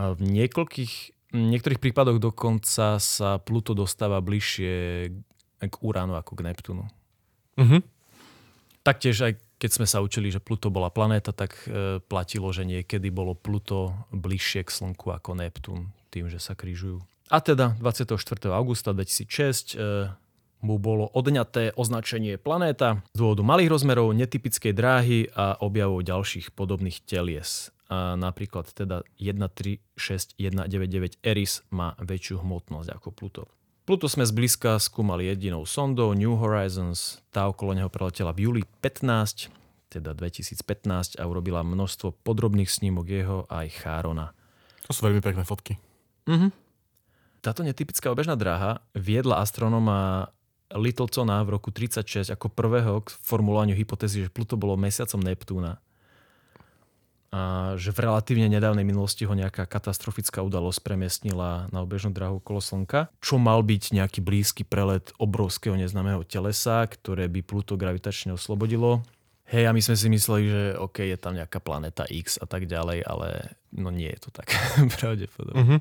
A 0.00 0.16
v 0.16 0.24
niekoľkých 0.24 1.19
v 1.30 1.46
niektorých 1.50 1.78
prípadoch 1.78 2.18
dokonca 2.18 2.98
sa 2.98 3.30
Pluto 3.38 3.72
dostáva 3.72 4.18
bližšie 4.18 4.74
k 5.60 5.74
Uránu 5.80 6.18
ako 6.18 6.32
k 6.34 6.44
Neptúnu. 6.50 6.84
Uh-huh. 7.54 7.80
Taktiež 8.82 9.16
aj 9.22 9.32
keď 9.60 9.70
sme 9.76 9.86
sa 9.86 10.00
učili, 10.00 10.32
že 10.32 10.40
Pluto 10.40 10.72
bola 10.72 10.88
planéta, 10.88 11.36
tak 11.36 11.52
e, 11.68 12.00
platilo, 12.00 12.48
že 12.48 12.64
niekedy 12.64 13.12
bolo 13.12 13.36
Pluto 13.36 13.92
bližšie 14.08 14.64
k 14.64 14.72
Slnku 14.72 15.12
ako 15.12 15.36
Neptún, 15.36 15.92
tým, 16.08 16.32
že 16.32 16.40
sa 16.40 16.56
križujú. 16.56 17.04
A 17.28 17.44
teda 17.44 17.76
24. 17.76 18.16
augusta 18.56 18.96
2006 18.96 19.76
e, 19.76 20.08
mu 20.60 20.80
bolo 20.80 21.08
odňaté 21.10 21.76
označenie 21.76 22.36
planéta 22.36 23.04
z 23.12 23.18
dôvodu 23.20 23.42
malých 23.44 23.72
rozmerov, 23.72 24.12
netypickej 24.16 24.72
dráhy 24.76 25.28
a 25.32 25.56
objavov 25.60 26.04
ďalších 26.04 26.52
podobných 26.52 27.04
telies 27.04 27.72
a 27.90 28.14
napríklad 28.14 28.70
teda 28.70 29.02
136, 29.18 30.38
199 30.38 31.18
Eris 31.26 31.66
má 31.74 31.98
väčšiu 31.98 32.38
hmotnosť 32.38 32.88
ako 32.94 33.08
Pluto. 33.10 33.42
Pluto 33.82 34.06
sme 34.06 34.22
zblízka 34.22 34.78
skúmali 34.78 35.26
jedinou 35.26 35.66
sondou 35.66 36.14
New 36.14 36.38
Horizons. 36.38 37.18
Tá 37.34 37.50
okolo 37.50 37.74
neho 37.74 37.90
preletela 37.90 38.30
v 38.30 38.46
júli 38.46 38.62
15, 38.78 39.50
teda 39.90 40.14
2015 40.14 41.18
a 41.18 41.22
urobila 41.26 41.66
množstvo 41.66 42.22
podrobných 42.22 42.70
snímok 42.70 43.06
jeho 43.10 43.38
aj 43.50 43.82
Chárona. 43.82 44.30
To 44.86 44.94
sú 44.94 45.10
veľmi 45.10 45.18
pekné 45.18 45.42
fotky. 45.42 45.74
Mhm. 46.30 46.54
Táto 47.42 47.66
netypická 47.66 48.12
obežná 48.12 48.38
dráha 48.38 48.84
viedla 48.94 49.42
astronóma 49.42 50.30
Littlesona 50.70 51.42
v 51.42 51.58
roku 51.58 51.74
36 51.74 52.30
ako 52.30 52.46
prvého 52.50 53.02
k 53.02 53.10
formulovaniu 53.26 53.74
hypotézy, 53.74 54.26
že 54.26 54.32
Pluto 54.32 54.54
bolo 54.54 54.78
mesiacom 54.78 55.18
Neptúna 55.18 55.82
a 57.30 57.74
že 57.78 57.94
v 57.94 58.10
relatívne 58.10 58.50
nedávnej 58.50 58.82
minulosti 58.82 59.22
ho 59.22 59.30
nejaká 59.30 59.62
katastrofická 59.70 60.42
udalosť 60.42 60.82
premiestnila 60.82 61.70
na 61.70 61.78
obežnú 61.78 62.10
dráhu 62.10 62.42
okolo 62.42 62.58
Slnka, 62.58 63.06
čo 63.22 63.38
mal 63.38 63.62
byť 63.62 63.94
nejaký 63.94 64.18
blízky 64.18 64.66
prelet 64.66 65.14
obrovského 65.14 65.78
neznámeho 65.78 66.26
telesa, 66.26 66.82
ktoré 66.90 67.30
by 67.30 67.46
Pluto 67.46 67.78
gravitačne 67.78 68.34
oslobodilo. 68.34 69.06
Hej, 69.46 69.70
a 69.70 69.74
my 69.74 69.78
sme 69.82 69.94
si 69.94 70.10
mysleli, 70.10 70.44
že 70.50 70.62
OK, 70.78 71.06
je 71.06 71.18
tam 71.18 71.38
nejaká 71.38 71.62
planéta 71.62 72.02
X 72.10 72.38
a 72.42 72.50
tak 72.50 72.66
ďalej, 72.66 73.06
ale 73.06 73.54
no 73.78 73.94
nie 73.94 74.10
je 74.10 74.26
to 74.26 74.30
tak 74.34 74.50
pravdepodobne. 74.98 75.62
Mm-hmm. 75.62 75.80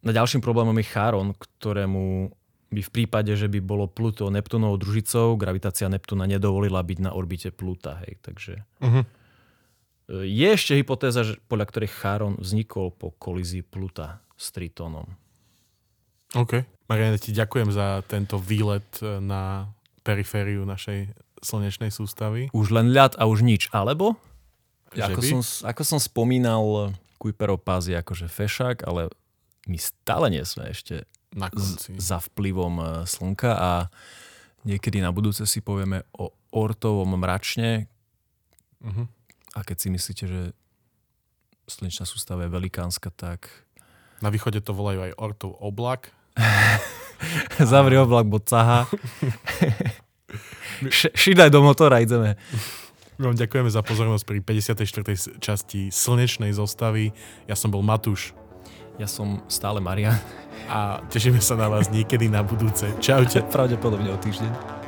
Na 0.00 0.12
ďalším 0.16 0.40
problémom 0.40 0.76
je 0.80 0.88
Charon, 0.88 1.36
ktorému 1.36 2.32
by 2.66 2.80
v 2.82 2.90
prípade, 2.90 3.32
že 3.38 3.46
by 3.46 3.62
bolo 3.62 3.86
Pluto 3.86 4.26
Neptunovou 4.26 4.76
družicou, 4.76 5.38
gravitácia 5.38 5.86
Neptúna 5.86 6.26
nedovolila 6.26 6.82
byť 6.82 6.98
na 6.98 7.10
orbite 7.14 7.54
Pluta. 7.54 8.02
Hej, 8.02 8.18
takže... 8.22 8.54
Mm-hmm 8.82 9.26
je 10.06 10.48
ešte 10.54 10.78
hypotéza, 10.78 11.26
že 11.26 11.42
podľa 11.50 11.66
ktorej 11.66 11.90
Charon 11.90 12.38
vznikol 12.38 12.94
po 12.94 13.10
kolízii 13.18 13.66
Pluta 13.66 14.22
s 14.38 14.54
Tritónom. 14.54 15.06
OK. 16.34 16.62
Marianne, 16.86 17.18
ti 17.18 17.34
ďakujem 17.34 17.74
za 17.74 18.06
tento 18.06 18.38
výlet 18.38 18.86
e, 19.02 19.18
na 19.18 19.66
perifériu 20.06 20.62
našej 20.62 21.10
slnečnej 21.42 21.90
sústavy. 21.90 22.54
Už 22.54 22.70
len 22.70 22.94
ľad 22.94 23.18
a 23.18 23.26
už 23.26 23.42
nič. 23.42 23.66
Alebo, 23.74 24.14
ako 24.94 25.20
som, 25.22 25.40
ako 25.42 25.82
som 25.82 25.98
spomínal, 25.98 26.94
Kuiperov 27.18 27.66
pás 27.66 27.90
je 27.90 27.98
akože 27.98 28.30
fešák, 28.30 28.86
ale 28.86 29.10
my 29.66 29.78
stále 29.82 30.30
nie 30.30 30.46
sme 30.46 30.70
ešte 30.70 31.02
na 31.36 31.52
konci. 31.52 31.94
Z, 31.94 32.00
za 32.00 32.18
vplyvom 32.18 32.74
e, 32.80 32.84
slnka 33.04 33.52
a 33.52 33.70
niekedy 34.64 35.04
na 35.04 35.12
budúce 35.12 35.44
si 35.44 35.60
povieme 35.60 36.02
o 36.16 36.32
ortovom 36.50 37.14
mračne, 37.20 37.86
uh-huh. 38.82 39.06
A 39.56 39.64
keď 39.64 39.76
si 39.80 39.88
myslíte, 39.88 40.24
že 40.28 40.40
slnečná 41.64 42.04
sústava 42.04 42.44
je 42.44 42.52
velikánska, 42.52 43.08
tak... 43.08 43.48
Na 44.20 44.28
východe 44.28 44.60
to 44.60 44.76
volajú 44.76 45.08
aj 45.08 45.12
ortov 45.16 45.56
oblak. 45.60 46.12
Zavri 47.72 47.96
oblak, 47.96 48.28
bo 48.28 48.36
caha. 48.40 48.84
Šidaj 51.16 51.48
do 51.48 51.64
motora, 51.64 52.04
ideme. 52.04 52.36
My 53.16 53.32
vám 53.32 53.40
ďakujeme 53.40 53.72
za 53.72 53.80
pozornosť 53.80 54.24
pri 54.28 54.38
54. 54.44 55.40
časti 55.40 55.88
slnečnej 55.88 56.52
zostavy. 56.52 57.16
Ja 57.48 57.56
som 57.56 57.72
bol 57.72 57.80
Matúš. 57.80 58.36
Ja 58.96 59.04
som 59.04 59.44
stále 59.46 59.76
Marian. 59.80 60.16
A 60.72 61.04
tešíme 61.12 61.38
sa 61.38 61.52
na 61.54 61.68
vás 61.68 61.92
niekedy 61.92 62.32
na 62.32 62.40
budúce. 62.40 62.88
Čaute. 62.98 63.44
Pravdepodobne 63.52 64.08
o 64.08 64.18
týždeň. 64.18 64.85